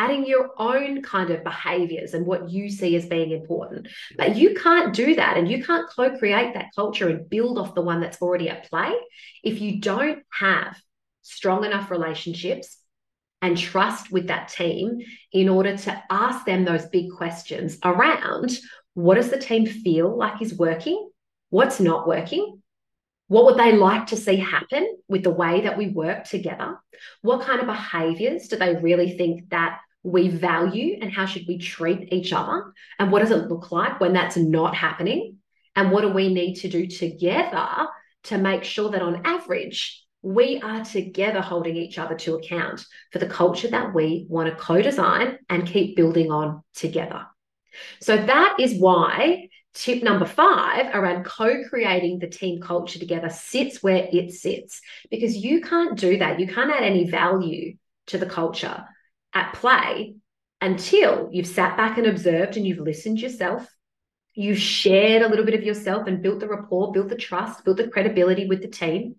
adding 0.00 0.26
your 0.26 0.50
own 0.58 1.02
kind 1.02 1.30
of 1.30 1.44
behaviors 1.44 2.14
and 2.14 2.26
what 2.26 2.48
you 2.50 2.70
see 2.70 2.96
as 2.96 3.06
being 3.06 3.30
important. 3.32 3.88
But 4.16 4.36
you 4.36 4.54
can't 4.54 4.94
do 4.94 5.14
that 5.14 5.36
and 5.36 5.50
you 5.50 5.62
can't 5.62 5.88
co 5.88 6.16
create 6.18 6.54
that 6.54 6.70
culture 6.74 7.08
and 7.08 7.28
build 7.28 7.58
off 7.58 7.74
the 7.74 7.82
one 7.82 8.00
that's 8.00 8.20
already 8.22 8.48
at 8.48 8.68
play 8.68 8.92
if 9.44 9.60
you 9.60 9.80
don't 9.80 10.22
have 10.30 10.76
strong 11.22 11.64
enough 11.64 11.90
relationships 11.90 12.78
and 13.42 13.56
trust 13.56 14.10
with 14.10 14.28
that 14.28 14.48
team 14.48 15.00
in 15.32 15.48
order 15.48 15.76
to 15.76 16.02
ask 16.10 16.44
them 16.44 16.64
those 16.64 16.86
big 16.86 17.10
questions 17.10 17.78
around 17.84 18.58
what 18.94 19.14
does 19.14 19.30
the 19.30 19.38
team 19.38 19.66
feel 19.66 20.16
like 20.16 20.42
is 20.42 20.54
working 20.54 21.10
what's 21.50 21.80
not 21.80 22.06
working, 22.06 22.62
what 23.28 23.44
would 23.44 23.58
they 23.58 23.72
like 23.72 24.06
to 24.08 24.16
see 24.16 24.36
happen 24.36 24.96
with 25.08 25.22
the 25.22 25.30
way 25.30 25.60
that 25.62 25.76
we 25.76 25.88
work 25.88 26.24
together? 26.24 26.80
What 27.22 27.42
kind 27.42 27.60
of 27.60 27.66
behaviors 27.66 28.48
do 28.48 28.56
they 28.56 28.76
really 28.76 29.16
think 29.16 29.50
that 29.50 29.80
we 30.02 30.28
value 30.28 30.98
and 31.00 31.12
how 31.12 31.26
should 31.26 31.44
we 31.46 31.58
treat 31.58 32.12
each 32.12 32.32
other? 32.32 32.72
And 32.98 33.12
what 33.12 33.20
does 33.20 33.30
it 33.30 33.48
look 33.48 33.70
like 33.70 34.00
when 34.00 34.12
that's 34.12 34.36
not 34.36 34.74
happening? 34.74 35.36
And 35.76 35.90
what 35.90 36.02
do 36.02 36.08
we 36.08 36.32
need 36.32 36.54
to 36.56 36.68
do 36.68 36.86
together 36.86 37.68
to 38.24 38.38
make 38.38 38.64
sure 38.64 38.90
that 38.90 39.02
on 39.02 39.24
average, 39.24 40.04
we 40.22 40.60
are 40.60 40.84
together 40.84 41.40
holding 41.40 41.76
each 41.76 41.98
other 41.98 42.14
to 42.14 42.34
account 42.34 42.84
for 43.12 43.18
the 43.18 43.26
culture 43.26 43.68
that 43.68 43.94
we 43.94 44.26
want 44.28 44.48
to 44.48 44.62
co 44.62 44.82
design 44.82 45.38
and 45.48 45.66
keep 45.66 45.96
building 45.96 46.30
on 46.30 46.62
together. 46.74 47.26
So 48.00 48.16
that 48.16 48.56
is 48.58 48.78
why 48.78 49.48
tip 49.72 50.02
number 50.02 50.26
five 50.26 50.94
around 50.94 51.24
co 51.24 51.62
creating 51.68 52.18
the 52.18 52.26
team 52.26 52.60
culture 52.60 52.98
together 52.98 53.30
sits 53.30 53.82
where 53.82 54.08
it 54.12 54.32
sits, 54.32 54.80
because 55.10 55.36
you 55.36 55.62
can't 55.62 55.98
do 55.98 56.18
that. 56.18 56.40
You 56.40 56.46
can't 56.46 56.70
add 56.70 56.82
any 56.82 57.08
value 57.08 57.76
to 58.08 58.18
the 58.18 58.26
culture 58.26 58.84
at 59.34 59.54
play 59.54 60.14
until 60.60 61.28
you've 61.32 61.46
sat 61.46 61.76
back 61.76 61.98
and 61.98 62.06
observed 62.06 62.56
and 62.56 62.66
you've 62.66 62.78
listened 62.78 63.20
yourself. 63.20 63.66
You've 64.34 64.58
shared 64.58 65.22
a 65.22 65.28
little 65.28 65.44
bit 65.44 65.54
of 65.54 65.64
yourself 65.64 66.06
and 66.06 66.22
built 66.22 66.40
the 66.40 66.48
rapport, 66.48 66.92
built 66.92 67.08
the 67.08 67.16
trust, 67.16 67.64
built 67.64 67.78
the 67.78 67.88
credibility 67.88 68.46
with 68.46 68.62
the 68.62 68.68
team 68.68 69.16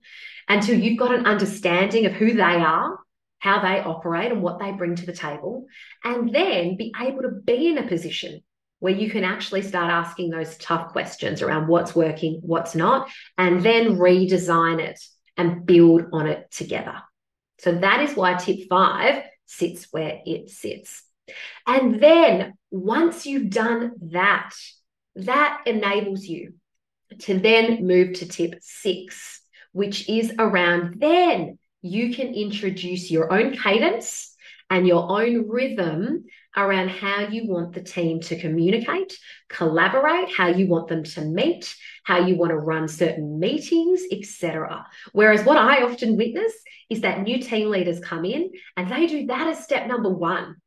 until 0.47 0.79
you've 0.79 0.99
got 0.99 1.13
an 1.13 1.25
understanding 1.25 2.05
of 2.05 2.13
who 2.13 2.33
they 2.33 2.41
are, 2.41 2.97
how 3.39 3.61
they 3.61 3.81
operate, 3.81 4.31
and 4.31 4.41
what 4.41 4.59
they 4.59 4.71
bring 4.71 4.95
to 4.95 5.05
the 5.05 5.13
table. 5.13 5.65
And 6.03 6.33
then 6.33 6.77
be 6.77 6.93
able 6.99 7.23
to 7.23 7.29
be 7.29 7.67
in 7.67 7.77
a 7.77 7.87
position 7.87 8.41
where 8.79 8.93
you 8.93 9.09
can 9.09 9.23
actually 9.23 9.61
start 9.61 9.91
asking 9.91 10.29
those 10.29 10.57
tough 10.57 10.91
questions 10.91 11.41
around 11.41 11.67
what's 11.67 11.95
working, 11.95 12.39
what's 12.43 12.73
not, 12.73 13.09
and 13.37 13.61
then 13.61 13.97
redesign 13.97 14.79
it 14.79 14.99
and 15.37 15.65
build 15.65 16.05
on 16.13 16.27
it 16.27 16.49
together. 16.51 16.95
So 17.59 17.73
that 17.73 18.01
is 18.01 18.15
why 18.15 18.35
tip 18.35 18.67
five 18.69 19.23
sits 19.51 19.87
where 19.91 20.19
it 20.25 20.49
sits. 20.49 21.03
And 21.67 22.01
then 22.01 22.53
once 22.71 23.25
you've 23.25 23.49
done 23.49 23.93
that, 24.11 24.51
that 25.15 25.61
enables 25.65 26.23
you 26.25 26.53
to 27.19 27.37
then 27.39 27.85
move 27.85 28.13
to 28.13 28.27
tip 28.27 28.55
six, 28.61 29.41
which 29.73 30.09
is 30.09 30.33
around 30.39 30.99
then 30.99 31.57
you 31.81 32.13
can 32.13 32.33
introduce 32.33 33.09
your 33.09 33.33
own 33.33 33.57
cadence 33.57 34.35
and 34.69 34.87
your 34.87 35.09
own 35.09 35.49
rhythm 35.49 36.25
around 36.55 36.89
how 36.89 37.27
you 37.27 37.47
want 37.47 37.73
the 37.73 37.81
team 37.81 38.19
to 38.19 38.39
communicate, 38.39 39.17
collaborate, 39.49 40.29
how 40.35 40.47
you 40.47 40.67
want 40.67 40.87
them 40.87 41.03
to 41.03 41.21
meet, 41.21 41.73
how 42.03 42.19
you 42.25 42.35
want 42.35 42.51
to 42.51 42.57
run 42.57 42.87
certain 42.87 43.39
meetings, 43.39 44.01
etc. 44.11 44.85
Whereas 45.13 45.45
what 45.45 45.57
I 45.57 45.83
often 45.83 46.17
witness 46.17 46.53
is 46.89 47.01
that 47.01 47.23
new 47.23 47.39
team 47.39 47.69
leaders 47.69 47.99
come 47.99 48.25
in 48.25 48.51
and 48.75 48.91
they 48.91 49.07
do 49.07 49.27
that 49.27 49.47
as 49.47 49.63
step 49.63 49.87
number 49.87 50.09
one. 50.09 50.57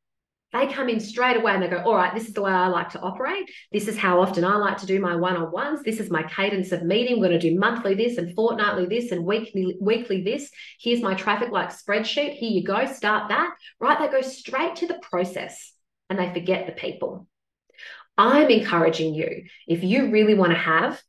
They 0.52 0.68
come 0.68 0.88
in 0.88 1.00
straight 1.00 1.36
away 1.36 1.52
and 1.52 1.60
they 1.64 1.68
go, 1.68 1.78
All 1.78 1.96
right, 1.96 2.14
this 2.14 2.28
is 2.28 2.32
the 2.32 2.42
way 2.42 2.52
I 2.52 2.68
like 2.68 2.90
to 2.90 3.00
operate. 3.00 3.50
This 3.72 3.88
is 3.88 3.98
how 3.98 4.20
often 4.20 4.44
I 4.44 4.54
like 4.54 4.78
to 4.78 4.86
do 4.86 5.00
my 5.00 5.16
one 5.16 5.36
on 5.36 5.50
ones. 5.50 5.82
This 5.82 5.98
is 5.98 6.10
my 6.10 6.22
cadence 6.22 6.70
of 6.70 6.84
meeting. 6.84 7.16
We're 7.18 7.26
going 7.26 7.40
to 7.40 7.50
do 7.50 7.58
monthly 7.58 7.96
this 7.96 8.18
and 8.18 8.32
fortnightly 8.36 8.86
this 8.86 9.10
and 9.10 9.26
weekly, 9.26 9.76
weekly 9.80 10.22
this. 10.22 10.52
Here's 10.80 11.02
my 11.02 11.14
traffic 11.14 11.50
light 11.50 11.70
spreadsheet. 11.70 12.34
Here 12.34 12.50
you 12.50 12.62
go. 12.62 12.86
Start 12.86 13.30
that. 13.30 13.52
Right. 13.80 13.98
They 13.98 14.06
go 14.06 14.22
straight 14.22 14.76
to 14.76 14.86
the 14.86 15.00
process 15.02 15.73
and 16.18 16.34
they 16.34 16.38
forget 16.38 16.66
the 16.66 16.72
people. 16.72 17.26
I'm 18.16 18.48
encouraging 18.48 19.14
you, 19.14 19.44
if 19.66 19.82
you 19.82 20.10
really 20.10 20.34
want 20.34 20.52
to 20.52 20.58
have 20.58 21.02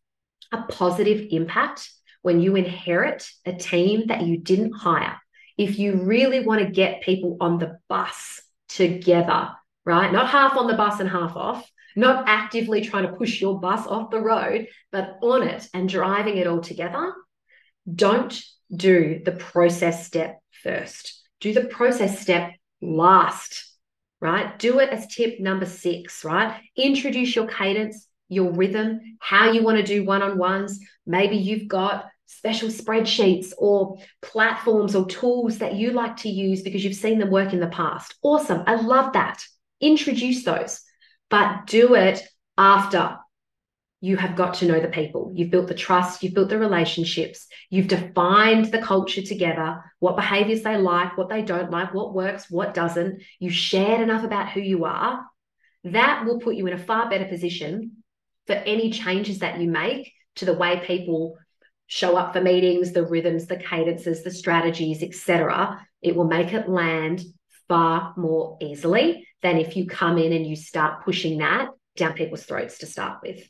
a 0.52 0.63
positive 0.63 1.28
impact 1.32 1.89
when 2.22 2.41
you 2.41 2.56
inherit 2.56 3.28
a 3.46 3.54
team 3.54 4.08
that 4.08 4.24
you 4.24 4.38
didn't 4.38 4.72
hire, 4.72 5.20
if 5.58 5.78
you 5.78 6.02
really 6.02 6.46
want 6.46 6.62
to 6.62 6.72
get 6.72 7.04
people 7.04 7.38
on 7.39 7.60
the 7.60 7.78
bus 7.88 8.41
together, 8.68 9.52
right? 9.86 10.12
Not 10.12 10.30
half 10.30 10.58
on 10.58 10.68
the 10.68 10.74
bus 10.74 11.00
and 11.00 11.10
half 11.10 11.36
off, 11.36 11.70
not 11.96 12.28
actively 12.28 12.82
trying 12.82 13.08
to 13.08 13.13
push 13.13 13.39
your 13.39 13.60
bus 13.60 13.86
off 13.86 14.10
the 14.10 14.20
road, 14.20 14.68
but 14.91 15.18
on 15.22 15.48
it 15.48 15.68
and 15.74 15.88
driving 15.88 16.38
it 16.38 16.48
all 16.48 16.62
together. 16.62 17.13
Don't 17.94 18.41
do 18.76 19.22
the 19.24 19.32
process 19.32 20.06
step 20.08 20.39
first. 20.63 21.22
Do 21.39 21.54
the 21.54 21.65
process 21.65 22.20
step 22.20 22.54
last 22.82 23.75
right? 24.21 24.58
Do 24.58 24.80
it 24.80 24.89
as 24.89 25.08
tip 25.08 25.39
number 25.39 25.65
six, 25.65 26.23
right? 26.23 26.62
Introduce 26.75 27.36
your 27.36 27.47
cadence, 27.47 28.08
your 28.30 28.51
rhythm, 28.51 29.17
how 29.19 29.51
you 29.51 29.63
want 29.63 29.78
to 29.78 29.84
do 29.84 30.04
one 30.04 30.21
on 30.21 30.38
ones. 30.38 30.80
Maybe 31.06 31.38
you've 31.38 31.67
got 31.67 32.06
special 32.25 32.69
spreadsheets 32.69 33.54
or 33.58 33.97
platforms 34.21 34.95
or 34.95 35.06
tools 35.06 35.60
that 35.60 35.75
you 35.75 35.91
like 35.91 36.17
to 36.17 36.30
use 36.30 36.62
because 36.62 36.84
you've 36.84 36.95
seen 36.95 37.19
them 37.19 37.30
work 37.32 37.54
in 37.54 37.60
the 37.60 37.67
past. 37.67 38.15
Awesome. 38.21 38.63
I 38.65 38.75
love 38.75 39.13
that. 39.13 39.43
Introduce 39.82 40.43
those, 40.43 40.82
but 41.30 41.67
do 41.67 41.95
it 41.95 42.21
after 42.58 43.17
you 44.01 44.17
have 44.17 44.36
got 44.36 44.55
to 44.55 44.65
know 44.65 44.79
the 44.79 44.88
people. 44.88 45.31
You've 45.34 45.51
built 45.51 45.67
the 45.67 45.73
trust, 45.73 46.21
you've 46.21 46.34
built 46.34 46.49
the 46.49 46.60
relationships, 46.60 47.47
you've 47.69 47.88
defined 47.88 48.65
the 48.65 48.81
culture 48.81 49.21
together, 49.21 49.81
what 49.99 50.15
behaviors 50.15 50.63
they 50.63 50.77
like, 50.77 51.17
what 51.17 51.29
they 51.29 51.41
don't 51.41 51.71
like, 51.71 51.93
what 51.93 52.13
works, 52.13 52.49
what 52.49 52.73
doesn't. 52.73 53.21
You 53.39 53.49
shared 53.49 54.01
enough 54.01 54.23
about 54.23 54.51
who 54.51 54.60
you 54.60 54.86
are. 54.86 55.25
That 55.86 56.25
will 56.25 56.39
put 56.39 56.55
you 56.55 56.67
in 56.67 56.73
a 56.73 56.77
far 56.77 57.10
better 57.10 57.25
position 57.25 58.03
for 58.47 58.53
any 58.53 58.91
changes 58.91 59.39
that 59.39 59.60
you 59.60 59.69
make 59.69 60.13
to 60.36 60.45
the 60.45 60.53
way 60.53 60.84
people 60.86 61.38
show 61.88 62.17
up 62.17 62.34
for 62.34 62.41
meetings, 62.41 62.91
the 62.91 63.05
rhythms, 63.05 63.45
the 63.45 63.58
cadences, 63.58 64.23
the 64.23 64.31
strategies, 64.31 65.03
etc. 65.03 65.86
It 66.01 66.15
will 66.15 66.27
make 66.27 66.53
it 66.53 66.67
land 66.67 67.23
far 67.67 68.13
more 68.17 68.58
easily 68.62 69.27
than 69.41 69.58
if 69.58 69.75
you 69.75 69.88
come 69.88 70.17
in 70.17 70.34
and 70.34 70.45
you 70.45 70.55
start 70.55 71.03
pushing 71.03 71.39
that 71.39 71.69
down 71.95 72.13
people's 72.13 72.43
throats 72.43 72.79
to 72.79 72.86
start 72.86 73.19
with. 73.23 73.47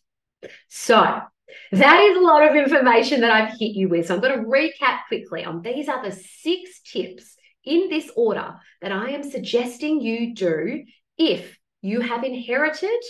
So 0.68 1.22
that 1.72 2.00
is 2.02 2.18
a 2.18 2.22
lot 2.22 2.48
of 2.48 2.56
information 2.56 3.22
that 3.22 3.32
I've 3.32 3.58
hit 3.58 3.76
you 3.76 3.90
with. 3.90 4.08
So 4.08 4.16
I'm 4.16 4.22
going 4.22 4.38
to 4.38 4.46
recap 4.46 5.00
quickly 5.08 5.46
on 5.46 5.62
these 5.62 5.88
are 5.88 6.04
the 6.04 6.12
six 6.12 6.82
tips 6.82 7.36
in 7.64 7.90
this 7.90 8.12
order 8.16 8.56
that 8.82 8.92
I 8.92 9.12
am 9.12 9.24
suggesting 9.24 10.02
you 10.02 10.36
do 10.36 10.84
if 11.18 11.58
you 11.82 12.02
have 12.02 12.24
inherited 12.24 13.02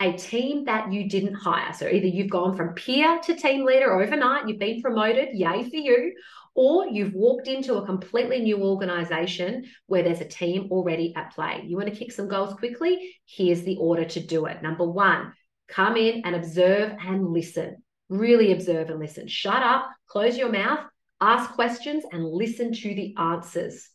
a 0.00 0.12
team 0.12 0.64
that 0.64 0.92
you 0.92 1.08
didn't 1.08 1.34
hire. 1.34 1.72
So 1.72 1.86
either 1.86 2.06
you've 2.06 2.30
gone 2.30 2.56
from 2.56 2.74
peer 2.74 3.20
to 3.20 3.34
team 3.34 3.64
leader 3.64 3.92
overnight, 3.92 4.48
you've 4.48 4.58
been 4.58 4.82
promoted, 4.82 5.28
yay 5.32 5.62
for 5.62 5.76
you, 5.76 6.12
or 6.54 6.86
you've 6.86 7.14
walked 7.14 7.48
into 7.48 7.76
a 7.76 7.86
completely 7.86 8.40
new 8.40 8.62
organization 8.62 9.64
where 9.86 10.02
there's 10.02 10.20
a 10.20 10.26
team 10.26 10.68
already 10.70 11.14
at 11.16 11.34
play. 11.34 11.64
You 11.66 11.76
want 11.76 11.88
to 11.88 11.94
kick 11.94 12.12
some 12.12 12.28
goals 12.28 12.54
quickly? 12.54 13.16
Here's 13.24 13.62
the 13.62 13.76
order 13.76 14.04
to 14.04 14.20
do 14.20 14.46
it. 14.46 14.62
Number 14.62 14.88
one, 14.88 15.32
Come 15.74 15.96
in 15.96 16.22
and 16.24 16.36
observe 16.36 16.96
and 17.00 17.32
listen. 17.32 17.82
Really 18.08 18.52
observe 18.52 18.90
and 18.90 19.00
listen. 19.00 19.26
Shut 19.26 19.60
up, 19.60 19.90
close 20.06 20.38
your 20.38 20.52
mouth, 20.52 20.80
ask 21.20 21.50
questions, 21.50 22.04
and 22.12 22.24
listen 22.24 22.72
to 22.72 22.94
the 22.94 23.12
answers. 23.18 23.90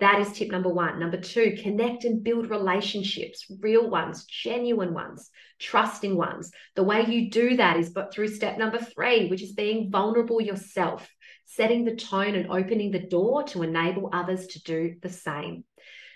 That 0.00 0.20
is 0.20 0.32
tip 0.32 0.50
number 0.50 0.70
one. 0.70 0.98
Number 0.98 1.18
two, 1.18 1.58
connect 1.60 2.04
and 2.04 2.24
build 2.24 2.48
relationships, 2.48 3.44
real 3.60 3.90
ones, 3.90 4.24
genuine 4.24 4.94
ones, 4.94 5.28
trusting 5.58 6.16
ones. 6.16 6.50
The 6.76 6.84
way 6.84 7.04
you 7.04 7.30
do 7.30 7.56
that 7.56 7.76
is 7.76 7.90
but 7.90 8.14
through 8.14 8.28
step 8.28 8.56
number 8.56 8.78
three, 8.78 9.28
which 9.28 9.42
is 9.42 9.52
being 9.52 9.90
vulnerable 9.90 10.40
yourself, 10.40 11.06
setting 11.44 11.84
the 11.84 11.96
tone 11.96 12.36
and 12.36 12.50
opening 12.50 12.90
the 12.90 13.06
door 13.06 13.42
to 13.48 13.62
enable 13.64 14.08
others 14.14 14.46
to 14.46 14.62
do 14.62 14.94
the 15.02 15.10
same. 15.10 15.64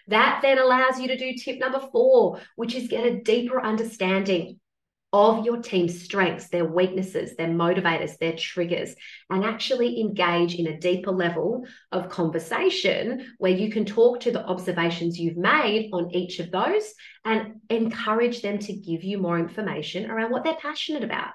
That 0.09 0.40
then 0.40 0.59
allows 0.59 0.98
you 0.98 1.09
to 1.09 1.18
do 1.18 1.35
tip 1.35 1.59
number 1.59 1.81
four, 1.92 2.40
which 2.57 2.75
is 2.75 2.88
get 2.88 3.05
a 3.05 3.20
deeper 3.20 3.61
understanding 3.61 4.59
of 5.12 5.44
your 5.44 5.61
team's 5.61 6.03
strengths, 6.03 6.48
their 6.48 6.64
weaknesses, 6.64 7.37
their 7.37 7.48
motivators, 7.48 8.16
their 8.18 8.33
triggers, 8.33 8.94
and 9.29 9.44
actually 9.44 10.01
engage 10.01 10.55
in 10.55 10.66
a 10.66 10.79
deeper 10.79 11.11
level 11.11 11.66
of 11.90 12.09
conversation 12.09 13.27
where 13.38 13.53
you 13.53 13.70
can 13.70 13.85
talk 13.85 14.20
to 14.20 14.31
the 14.31 14.44
observations 14.44 15.18
you've 15.18 15.37
made 15.37 15.90
on 15.92 16.14
each 16.14 16.38
of 16.38 16.51
those 16.51 16.94
and 17.25 17.61
encourage 17.68 18.40
them 18.40 18.59
to 18.59 18.72
give 18.72 19.05
you 19.05 19.18
more 19.18 19.38
information 19.38 20.11
around 20.11 20.31
what 20.31 20.44
they're 20.44 20.55
passionate 20.55 21.05
about. 21.05 21.33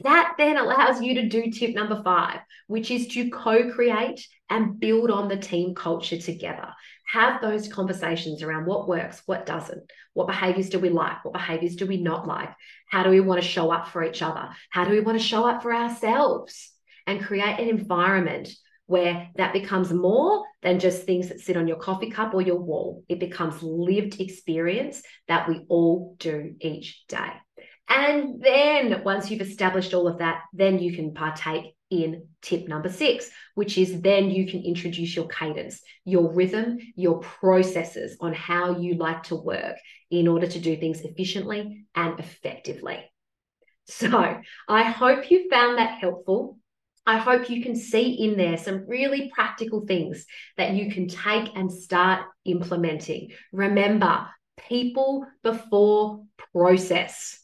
That 0.00 0.34
then 0.38 0.56
allows 0.56 1.00
you 1.00 1.14
to 1.14 1.28
do 1.28 1.50
tip 1.50 1.74
number 1.74 2.02
five, 2.02 2.40
which 2.66 2.90
is 2.90 3.08
to 3.08 3.30
co 3.30 3.70
create 3.72 4.26
and 4.48 4.78
build 4.78 5.10
on 5.10 5.28
the 5.28 5.38
team 5.38 5.74
culture 5.74 6.18
together 6.18 6.68
have 7.06 7.40
those 7.40 7.68
conversations 7.68 8.42
around 8.42 8.66
what 8.66 8.88
works, 8.88 9.22
what 9.26 9.46
doesn't, 9.46 9.90
what 10.12 10.26
behaviors 10.26 10.68
do 10.68 10.78
we 10.78 10.90
like, 10.90 11.24
what 11.24 11.34
behaviors 11.34 11.76
do 11.76 11.86
we 11.86 12.02
not 12.02 12.26
like, 12.26 12.50
how 12.88 13.02
do 13.02 13.10
we 13.10 13.20
want 13.20 13.40
to 13.40 13.46
show 13.46 13.70
up 13.70 13.88
for 13.88 14.04
each 14.04 14.22
other, 14.22 14.48
how 14.70 14.84
do 14.84 14.90
we 14.90 15.00
want 15.00 15.18
to 15.18 15.24
show 15.24 15.46
up 15.46 15.62
for 15.62 15.74
ourselves, 15.74 16.72
and 17.06 17.24
create 17.24 17.60
an 17.60 17.68
environment 17.68 18.50
where 18.86 19.28
that 19.36 19.52
becomes 19.52 19.92
more 19.92 20.44
than 20.62 20.78
just 20.78 21.04
things 21.04 21.28
that 21.28 21.40
sit 21.40 21.56
on 21.56 21.68
your 21.68 21.76
coffee 21.76 22.10
cup 22.10 22.34
or 22.34 22.42
your 22.42 22.60
wall. 22.60 23.04
It 23.08 23.20
becomes 23.20 23.62
lived 23.62 24.20
experience 24.20 25.02
that 25.28 25.48
we 25.48 25.64
all 25.68 26.16
do 26.18 26.54
each 26.60 27.04
day. 27.08 27.30
And 27.88 28.42
then 28.42 29.02
once 29.04 29.30
you've 29.30 29.40
established 29.40 29.94
all 29.94 30.08
of 30.08 30.18
that, 30.18 30.42
then 30.52 30.78
you 30.78 30.94
can 30.94 31.14
partake 31.14 31.75
in 31.90 32.28
tip 32.42 32.68
number 32.68 32.88
six, 32.88 33.30
which 33.54 33.78
is 33.78 34.00
then 34.00 34.30
you 34.30 34.46
can 34.46 34.62
introduce 34.62 35.14
your 35.14 35.28
cadence, 35.28 35.80
your 36.04 36.32
rhythm, 36.32 36.78
your 36.96 37.20
processes 37.20 38.16
on 38.20 38.32
how 38.32 38.78
you 38.78 38.94
like 38.94 39.22
to 39.24 39.36
work 39.36 39.76
in 40.10 40.28
order 40.28 40.46
to 40.46 40.58
do 40.58 40.76
things 40.76 41.00
efficiently 41.02 41.86
and 41.94 42.18
effectively. 42.18 43.04
So 43.86 44.40
I 44.68 44.82
hope 44.82 45.30
you 45.30 45.48
found 45.48 45.78
that 45.78 45.98
helpful. 46.00 46.58
I 47.06 47.18
hope 47.18 47.48
you 47.48 47.62
can 47.62 47.76
see 47.76 48.24
in 48.24 48.36
there 48.36 48.58
some 48.58 48.84
really 48.88 49.30
practical 49.32 49.86
things 49.86 50.26
that 50.56 50.72
you 50.74 50.90
can 50.90 51.06
take 51.06 51.50
and 51.54 51.70
start 51.70 52.24
implementing. 52.44 53.30
Remember, 53.52 54.26
people 54.68 55.24
before 55.44 56.24
process. 56.52 57.38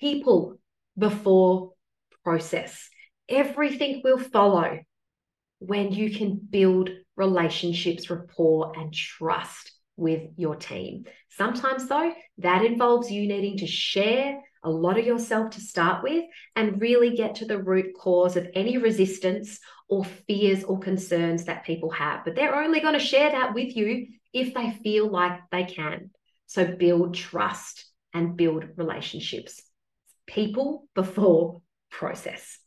People 0.00 0.58
before 0.96 1.72
process. 2.24 2.88
Everything 3.28 4.02
will 4.04 4.18
follow 4.18 4.80
when 5.58 5.92
you 5.92 6.10
can 6.10 6.36
build 6.36 6.90
relationships, 7.16 8.10
rapport, 8.10 8.72
and 8.76 8.92
trust 8.92 9.72
with 9.96 10.22
your 10.36 10.56
team. 10.56 11.04
Sometimes, 11.30 11.86
though, 11.88 12.12
that 12.38 12.64
involves 12.64 13.10
you 13.10 13.26
needing 13.26 13.58
to 13.58 13.66
share 13.66 14.40
a 14.62 14.70
lot 14.70 14.98
of 14.98 15.04
yourself 15.04 15.50
to 15.50 15.60
start 15.60 16.02
with 16.02 16.24
and 16.56 16.80
really 16.80 17.14
get 17.14 17.36
to 17.36 17.44
the 17.44 17.62
root 17.62 17.94
cause 17.98 18.36
of 18.36 18.48
any 18.54 18.78
resistance 18.78 19.60
or 19.88 20.04
fears 20.04 20.64
or 20.64 20.78
concerns 20.78 21.44
that 21.44 21.64
people 21.64 21.90
have. 21.90 22.24
But 22.24 22.34
they're 22.34 22.56
only 22.56 22.80
going 22.80 22.94
to 22.94 22.98
share 22.98 23.30
that 23.30 23.54
with 23.54 23.76
you 23.76 24.06
if 24.32 24.54
they 24.54 24.72
feel 24.82 25.10
like 25.10 25.38
they 25.52 25.64
can. 25.64 26.10
So 26.46 26.66
build 26.66 27.14
trust 27.14 27.84
and 28.12 28.36
build 28.36 28.64
relationships. 28.76 29.62
People 30.26 30.88
before 30.94 31.60
process. 31.90 32.58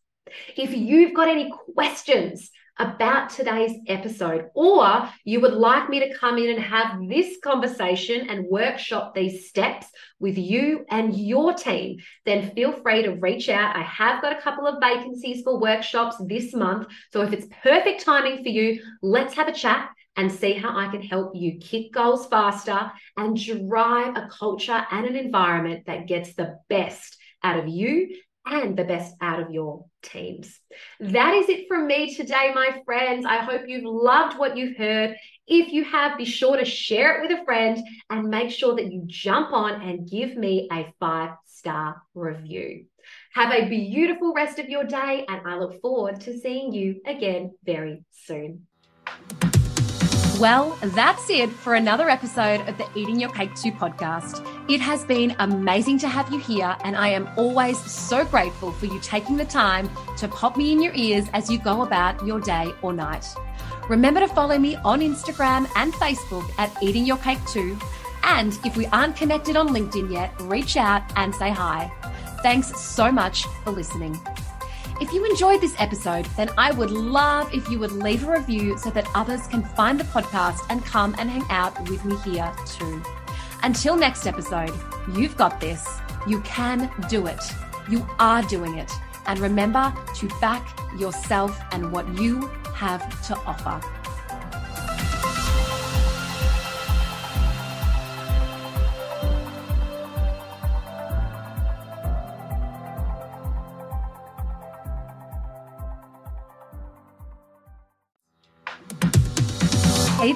If 0.56 0.76
you've 0.76 1.14
got 1.14 1.28
any 1.28 1.52
questions 1.74 2.50
about 2.80 3.30
today's 3.32 3.76
episode, 3.88 4.50
or 4.54 5.10
you 5.24 5.40
would 5.42 5.54
like 5.54 5.90
me 5.90 6.00
to 6.00 6.14
come 6.16 6.38
in 6.38 6.52
and 6.52 6.60
have 6.60 7.00
this 7.10 7.38
conversation 7.44 8.30
and 8.30 8.46
workshop 8.46 9.16
these 9.16 9.50
steps 9.50 9.88
with 10.20 10.38
you 10.38 10.86
and 10.90 11.18
your 11.18 11.54
team, 11.54 11.98
then 12.26 12.52
feel 12.52 12.72
free 12.72 13.04
to 13.04 13.16
reach 13.16 13.50
out. 13.50 13.76
I 13.76 13.82
have 13.82 14.22
got 14.22 14.38
a 14.38 14.42
couple 14.42 14.68
of 14.68 14.80
vacancies 14.80 15.42
for 15.44 15.60
workshops 15.60 16.18
this 16.28 16.54
month. 16.54 16.88
So 17.12 17.22
if 17.22 17.34
it's 17.34 17.48
perfect 17.64 18.06
timing 18.06 18.44
for 18.44 18.50
you, 18.50 18.82
let's 19.02 19.34
have 19.34 19.48
a 19.48 19.54
chat 19.54 19.90
and 20.16 20.32
see 20.32 20.54
how 20.54 20.78
I 20.78 20.88
can 20.90 21.02
help 21.02 21.36
you 21.36 21.60
kick 21.60 21.94
goals 21.94 22.28
faster 22.28 22.92
and 23.18 23.38
drive 23.38 24.18
a 24.18 24.28
culture 24.32 24.86
and 24.92 25.06
an 25.06 25.16
environment 25.16 25.86
that 25.86 26.08
gets 26.08 26.34
the 26.34 26.60
best 26.70 27.18
out 27.44 27.60
of 27.60 27.68
you 27.68 28.16
and 28.50 28.78
the 28.78 28.84
best 28.84 29.16
out 29.22 29.40
of 29.40 29.52
your 29.52 29.86
teams. 30.02 30.60
That 31.00 31.34
is 31.34 31.50
it 31.50 31.68
from 31.68 31.88
me 31.88 32.16
today, 32.16 32.52
my 32.54 32.82
friends. 32.86 33.26
I 33.26 33.38
hope 33.38 33.64
you've 33.68 33.84
loved 33.84 34.38
what 34.38 34.58
you've 34.58 34.78
heard. 34.78 35.16
If 35.48 35.72
you 35.72 35.84
have, 35.86 36.18
be 36.18 36.26
sure 36.26 36.58
to 36.58 36.66
share 36.66 37.18
it 37.18 37.28
with 37.28 37.40
a 37.40 37.46
friend 37.46 37.78
and 38.10 38.30
make 38.30 38.52
sure 38.52 38.76
that 38.76 38.92
you 38.92 39.04
jump 39.06 39.52
on 39.52 39.82
and 39.82 40.10
give 40.10 40.36
me 40.36 40.68
a 40.72 40.94
five 41.00 41.32
star 41.46 42.02
review. 42.14 42.86
Have 43.34 43.52
a 43.52 43.70
beautiful 43.70 44.34
rest 44.34 44.60
of 44.60 44.70
your 44.70 44.84
day, 44.84 45.26
and 45.28 45.48
I 45.48 45.58
look 45.58 45.82
forward 45.82 46.22
to 46.22 46.38
seeing 46.40 46.74
you 46.74 47.02
again 47.06 47.54
very 47.64 48.04
soon. 48.12 48.68
Well, 50.40 50.78
that's 50.84 51.32
it 51.32 51.50
for 51.50 51.74
another 51.74 52.12
episode 52.12 52.62
of 52.70 52.78
the 52.78 52.88
Eating 52.94 53.20
Your 53.20 53.32
Cake 53.32 53.56
Too 53.56 53.72
podcast. 53.72 54.46
It 54.70 54.80
has 54.80 55.04
been 55.04 55.36
amazing 55.40 55.98
to 56.00 56.08
have 56.08 56.32
you 56.32 56.38
here, 56.38 56.78
and 56.84 56.96
I 56.96 57.08
am 57.08 57.28
always 57.38 57.80
so 57.92 58.24
grateful 58.24 58.72
for 58.72 58.86
you 58.86 59.00
taking 59.00 59.36
the 59.36 59.46
time 59.46 59.90
to 60.18 60.28
pop 60.28 60.56
me 60.56 60.72
in 60.72 60.80
your 60.80 60.94
ears 60.94 61.26
as 61.34 61.50
you 61.50 61.58
go 61.58 61.82
about 61.82 62.24
your 62.24 62.40
day 62.40 62.72
or 62.84 62.94
night. 62.94 63.26
Remember 63.90 64.20
to 64.20 64.28
follow 64.28 64.60
me 64.60 64.76
on 64.86 65.00
Instagram 65.00 65.68
and 65.76 65.92
Facebook 65.94 66.48
at 66.60 66.72
Eating 66.84 67.08
Your 67.08 67.18
Cake 67.18 67.44
Too. 67.48 67.76
And 68.22 68.60
if 68.64 68.78
we 68.78 68.86
aren't 68.88 69.16
connected 69.16 69.56
on 69.56 69.70
LinkedIn 69.70 70.12
yet, 70.12 70.40
reach 70.42 70.78
out 70.78 71.02
and 71.16 71.34
say 71.34 71.50
hi. 71.50 71.92
Thanks 72.44 72.80
so 72.80 73.12
much 73.12 73.46
for 73.64 73.72
listening. 73.72 74.20
If 75.00 75.14
you 75.14 75.24
enjoyed 75.26 75.62
this 75.62 75.76
episode, 75.78 76.26
then 76.38 76.50
I 76.58 76.72
would 76.72 76.90
love 76.90 77.54
if 77.54 77.70
you 77.70 77.78
would 77.78 77.92
leave 77.92 78.28
a 78.28 78.32
review 78.32 78.80
so 78.80 78.90
that 78.90 79.08
others 79.14 79.46
can 79.46 79.64
find 79.64 80.00
the 80.00 80.06
podcast 80.06 80.66
and 80.72 80.84
come 80.84 81.16
and 81.20 81.30
hang 81.30 81.46
out 81.52 81.88
with 81.88 82.04
me 82.04 82.16
here 82.26 82.52
too. 82.66 83.04
Until 83.62 83.96
next 83.96 84.26
episode, 84.26 84.74
you've 85.14 85.38
got 85.38 85.62
this. 85.62 85.88
You 86.26 86.42
can 86.42 86.92
do 87.10 87.28
it. 87.28 87.44
You 87.88 88.08
are 88.18 88.42
doing 88.42 88.80
it. 88.80 88.92
And 89.28 89.40
remember 89.40 89.94
to 90.16 90.28
back 90.42 90.68
yourself 90.98 91.60
and 91.72 91.92
what 91.92 92.08
you 92.18 92.48
have 92.74 93.28
to 93.28 93.36
offer. 93.46 93.80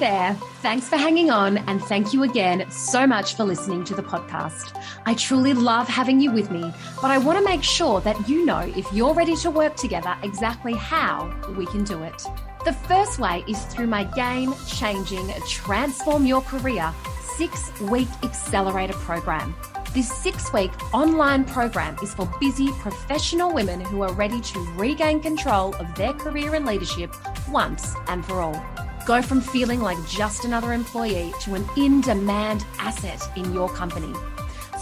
There. 0.02 0.34
Thanks 0.64 0.90
for 0.90 0.98
hanging 0.98 1.30
on, 1.30 1.60
and 1.70 1.80
thank 1.80 2.12
you 2.12 2.24
again 2.24 2.70
so 2.72 3.06
much 3.06 3.36
for 3.36 3.44
listening 3.44 3.84
to 3.84 3.94
the 3.94 4.02
podcast. 4.02 4.76
I 5.06 5.14
truly 5.14 5.54
love 5.54 5.88
having 5.88 6.20
you 6.20 6.32
with 6.32 6.50
me, 6.50 6.74
but 7.00 7.12
I 7.12 7.20
want 7.20 7.38
to 7.38 7.46
make 7.46 7.62
sure 7.62 8.02
that 8.02 8.28
you 8.28 8.44
know 8.44 8.62
if 8.76 8.92
you're 8.92 9.14
ready 9.14 9.36
to 9.36 9.52
work 9.52 9.76
together 9.76 10.18
exactly 10.24 10.74
how 10.74 11.32
we 11.56 11.68
can 11.68 11.84
do 11.84 12.02
it. 12.02 12.20
The 12.66 12.74
first 12.74 13.20
way 13.20 13.44
is 13.48 13.64
through 13.66 13.88
my 13.88 14.04
game 14.04 14.56
changing 14.66 15.30
Transform 15.48 16.26
Your 16.26 16.42
Career 16.42 16.92
six 17.38 17.72
week 17.82 18.10
accelerator 18.24 18.94
program. 18.94 19.56
This 19.94 20.12
six 20.12 20.52
week 20.52 20.72
online 20.96 21.46
program 21.46 21.96
is 22.02 22.16
for 22.16 22.26
busy 22.40 22.72
professional 22.80 23.54
women 23.54 23.80
who 23.80 24.02
are 24.02 24.14
ready 24.14 24.42
to 24.42 24.60
regain 24.72 25.20
control 25.20 25.76
of 25.76 25.94
their 25.94 26.14
career 26.14 26.56
and 26.56 26.66
leadership 26.66 27.14
once 27.50 27.94
and 28.08 28.26
for 28.26 28.42
all. 28.42 28.91
Go 29.06 29.22
from 29.22 29.42
feeling 29.42 29.82
like 29.82 29.98
just 30.08 30.46
another 30.46 30.74
employee 30.74 31.34
to 31.42 31.56
an 31.56 31.68
in 31.76 32.02
demand 32.02 32.66
asset 32.78 33.22
in 33.36 33.52
your 33.54 33.68
company. 33.70 34.14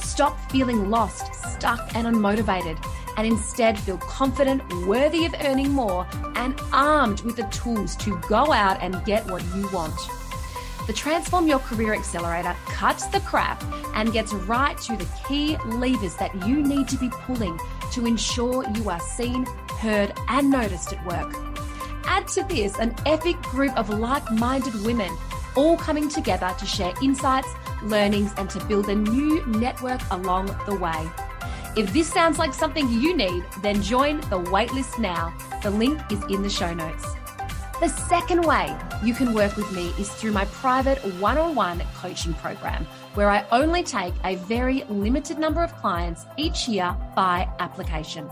Stop 0.02 0.38
feeling 0.52 0.90
lost, 0.90 1.34
stuck, 1.34 1.96
and 1.96 2.06
unmotivated, 2.06 2.84
and 3.16 3.26
instead 3.26 3.80
feel 3.80 3.98
confident, 3.98 4.62
worthy 4.86 5.26
of 5.26 5.34
earning 5.46 5.72
more, 5.72 6.06
and 6.36 6.60
armed 6.74 7.22
with 7.22 7.38
the 7.38 7.44
tools 7.44 7.96
to 7.98 8.20
go 8.28 8.52
out 8.52 8.82
and 8.82 9.04
get 9.06 9.26
what 9.32 9.44
you 9.56 9.70
want. 9.72 9.98
The 10.86 10.94
Transform 10.94 11.48
Your 11.48 11.60
Career 11.60 11.94
Accelerator 11.94 12.56
cuts 12.66 13.06
the 13.08 13.22
crap 13.22 13.64
and 13.96 14.12
gets 14.12 14.34
right 14.34 14.78
to 14.80 14.98
the 14.98 15.08
key 15.28 15.56
levers 15.66 16.16
that 16.16 16.36
you 16.48 16.62
need 16.62 16.88
to 16.90 16.98
be 16.98 17.10
pulling 17.10 17.58
to 17.94 18.06
ensure 18.06 18.66
you 18.76 18.90
are 18.90 19.00
seen, 19.00 19.46
heard, 19.80 20.14
and 20.28 20.50
noticed 20.50 20.92
at 20.92 21.06
work. 21.06 21.49
Add 22.12 22.28
to 22.30 22.44
this 22.46 22.80
an 22.80 22.96
epic 23.06 23.40
group 23.44 23.78
of 23.78 23.90
like 23.90 24.30
minded 24.32 24.74
women, 24.84 25.16
all 25.56 25.78
coming 25.78 26.10
together 26.10 26.52
to 26.58 26.66
share 26.66 26.92
insights, 27.04 27.48
learnings, 27.84 28.34
and 28.38 28.50
to 28.50 28.66
build 28.66 28.90
a 28.90 28.96
new 28.96 29.46
network 29.46 30.02
along 30.10 30.48
the 30.66 30.76
way. 30.76 31.08
If 31.78 31.94
this 31.94 32.12
sounds 32.12 32.40
like 32.40 32.56
something 32.56 32.90
you 32.90 33.16
need, 33.16 33.44
then 33.62 33.84
join 33.84 34.22
the 34.22 34.42
waitlist 34.42 34.98
now. 34.98 35.32
The 35.62 35.70
link 35.70 36.02
is 36.12 36.20
in 36.32 36.42
the 36.42 36.50
show 36.50 36.74
notes. 36.74 37.06
The 37.80 37.90
second 37.90 38.42
way 38.42 38.76
you 39.04 39.14
can 39.14 39.36
work 39.36 39.56
with 39.56 39.72
me 39.72 39.94
is 40.00 40.10
through 40.10 40.32
my 40.32 40.46
private 40.46 40.98
one 41.22 41.38
on 41.38 41.54
one 41.54 41.80
coaching 41.94 42.34
program, 42.34 42.88
where 43.14 43.30
I 43.30 43.46
only 43.52 43.84
take 43.84 44.16
a 44.26 44.36
very 44.36 44.84
limited 44.90 45.38
number 45.38 45.62
of 45.62 45.76
clients 45.76 46.26
each 46.38 46.68
year 46.68 46.98
by 47.16 47.48
application. 47.60 48.28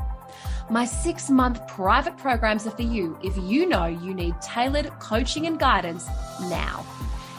My 0.69 0.83
six 0.83 1.29
month 1.29 1.65
private 1.65 2.17
programs 2.17 2.67
are 2.67 2.71
for 2.71 2.81
you 2.81 3.17
if 3.23 3.37
you 3.37 3.65
know 3.65 3.85
you 3.85 4.13
need 4.13 4.35
tailored 4.41 4.87
coaching 4.99 5.47
and 5.47 5.57
guidance 5.57 6.05
now. 6.41 6.85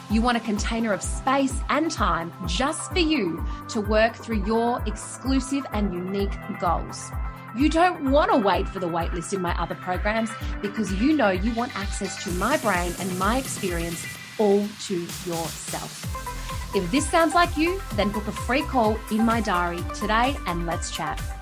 You 0.09 0.23
want 0.23 0.37
a 0.37 0.39
container 0.39 0.93
of 0.93 1.03
space 1.03 1.53
and 1.69 1.91
time 1.91 2.33
just 2.47 2.91
for 2.91 2.97
you 2.97 3.45
to 3.67 3.81
work 3.81 4.15
through 4.15 4.43
your 4.47 4.81
exclusive 4.87 5.63
and 5.73 5.93
unique 5.93 6.35
goals. 6.59 7.11
You 7.55 7.69
don't 7.69 8.09
want 8.09 8.31
to 8.31 8.37
wait 8.39 8.67
for 8.67 8.79
the 8.79 8.89
waitlist 8.89 9.31
in 9.31 9.43
my 9.43 9.55
other 9.61 9.75
programs 9.75 10.31
because 10.63 10.91
you 10.93 11.15
know 11.15 11.29
you 11.29 11.53
want 11.53 11.75
access 11.75 12.23
to 12.23 12.31
my 12.31 12.57
brain 12.57 12.93
and 12.99 13.19
my 13.19 13.37
experience 13.37 14.07
all 14.39 14.67
to 14.85 14.95
yourself. 14.95 16.75
If 16.75 16.89
this 16.89 17.07
sounds 17.07 17.35
like 17.35 17.55
you, 17.57 17.79
then 17.93 18.09
book 18.09 18.27
a 18.27 18.31
free 18.31 18.63
call 18.63 18.97
in 19.11 19.23
my 19.23 19.39
diary 19.39 19.83
today 19.93 20.35
and 20.47 20.65
let's 20.65 20.89
chat. 20.89 21.38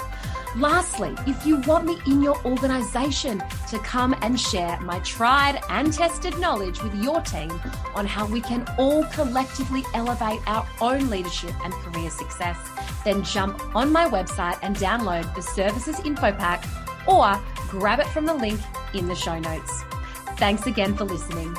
Lastly, 0.57 1.13
if 1.27 1.45
you 1.45 1.57
want 1.67 1.85
me 1.85 1.99
in 2.07 2.23
your 2.23 2.43
organization 2.43 3.43
to 3.69 3.77
come 3.79 4.15
and 4.23 4.39
share 4.39 4.79
my 4.81 4.99
tried 5.01 5.61
and 5.69 5.93
tested 5.93 6.35
knowledge 6.39 6.81
with 6.81 6.95
your 6.95 7.21
team 7.21 7.51
on 7.93 8.07
how 8.07 8.25
we 8.25 8.41
can 8.41 8.65
all 8.79 9.03
collectively 9.05 9.83
elevate 9.93 10.39
our 10.47 10.67
own 10.81 11.11
leadership 11.11 11.53
and 11.63 11.71
career 11.73 12.09
success, 12.09 12.57
then 13.05 13.23
jump 13.23 13.75
on 13.75 13.91
my 13.91 14.09
website 14.09 14.57
and 14.63 14.75
download 14.77 15.31
the 15.35 15.43
services 15.43 15.99
info 15.99 16.31
pack 16.31 16.65
or 17.07 17.39
grab 17.69 17.99
it 17.99 18.07
from 18.07 18.25
the 18.25 18.33
link 18.33 18.59
in 18.95 19.05
the 19.05 19.15
show 19.15 19.37
notes. 19.37 19.83
Thanks 20.37 20.65
again 20.65 20.97
for 20.97 21.03
listening. 21.03 21.55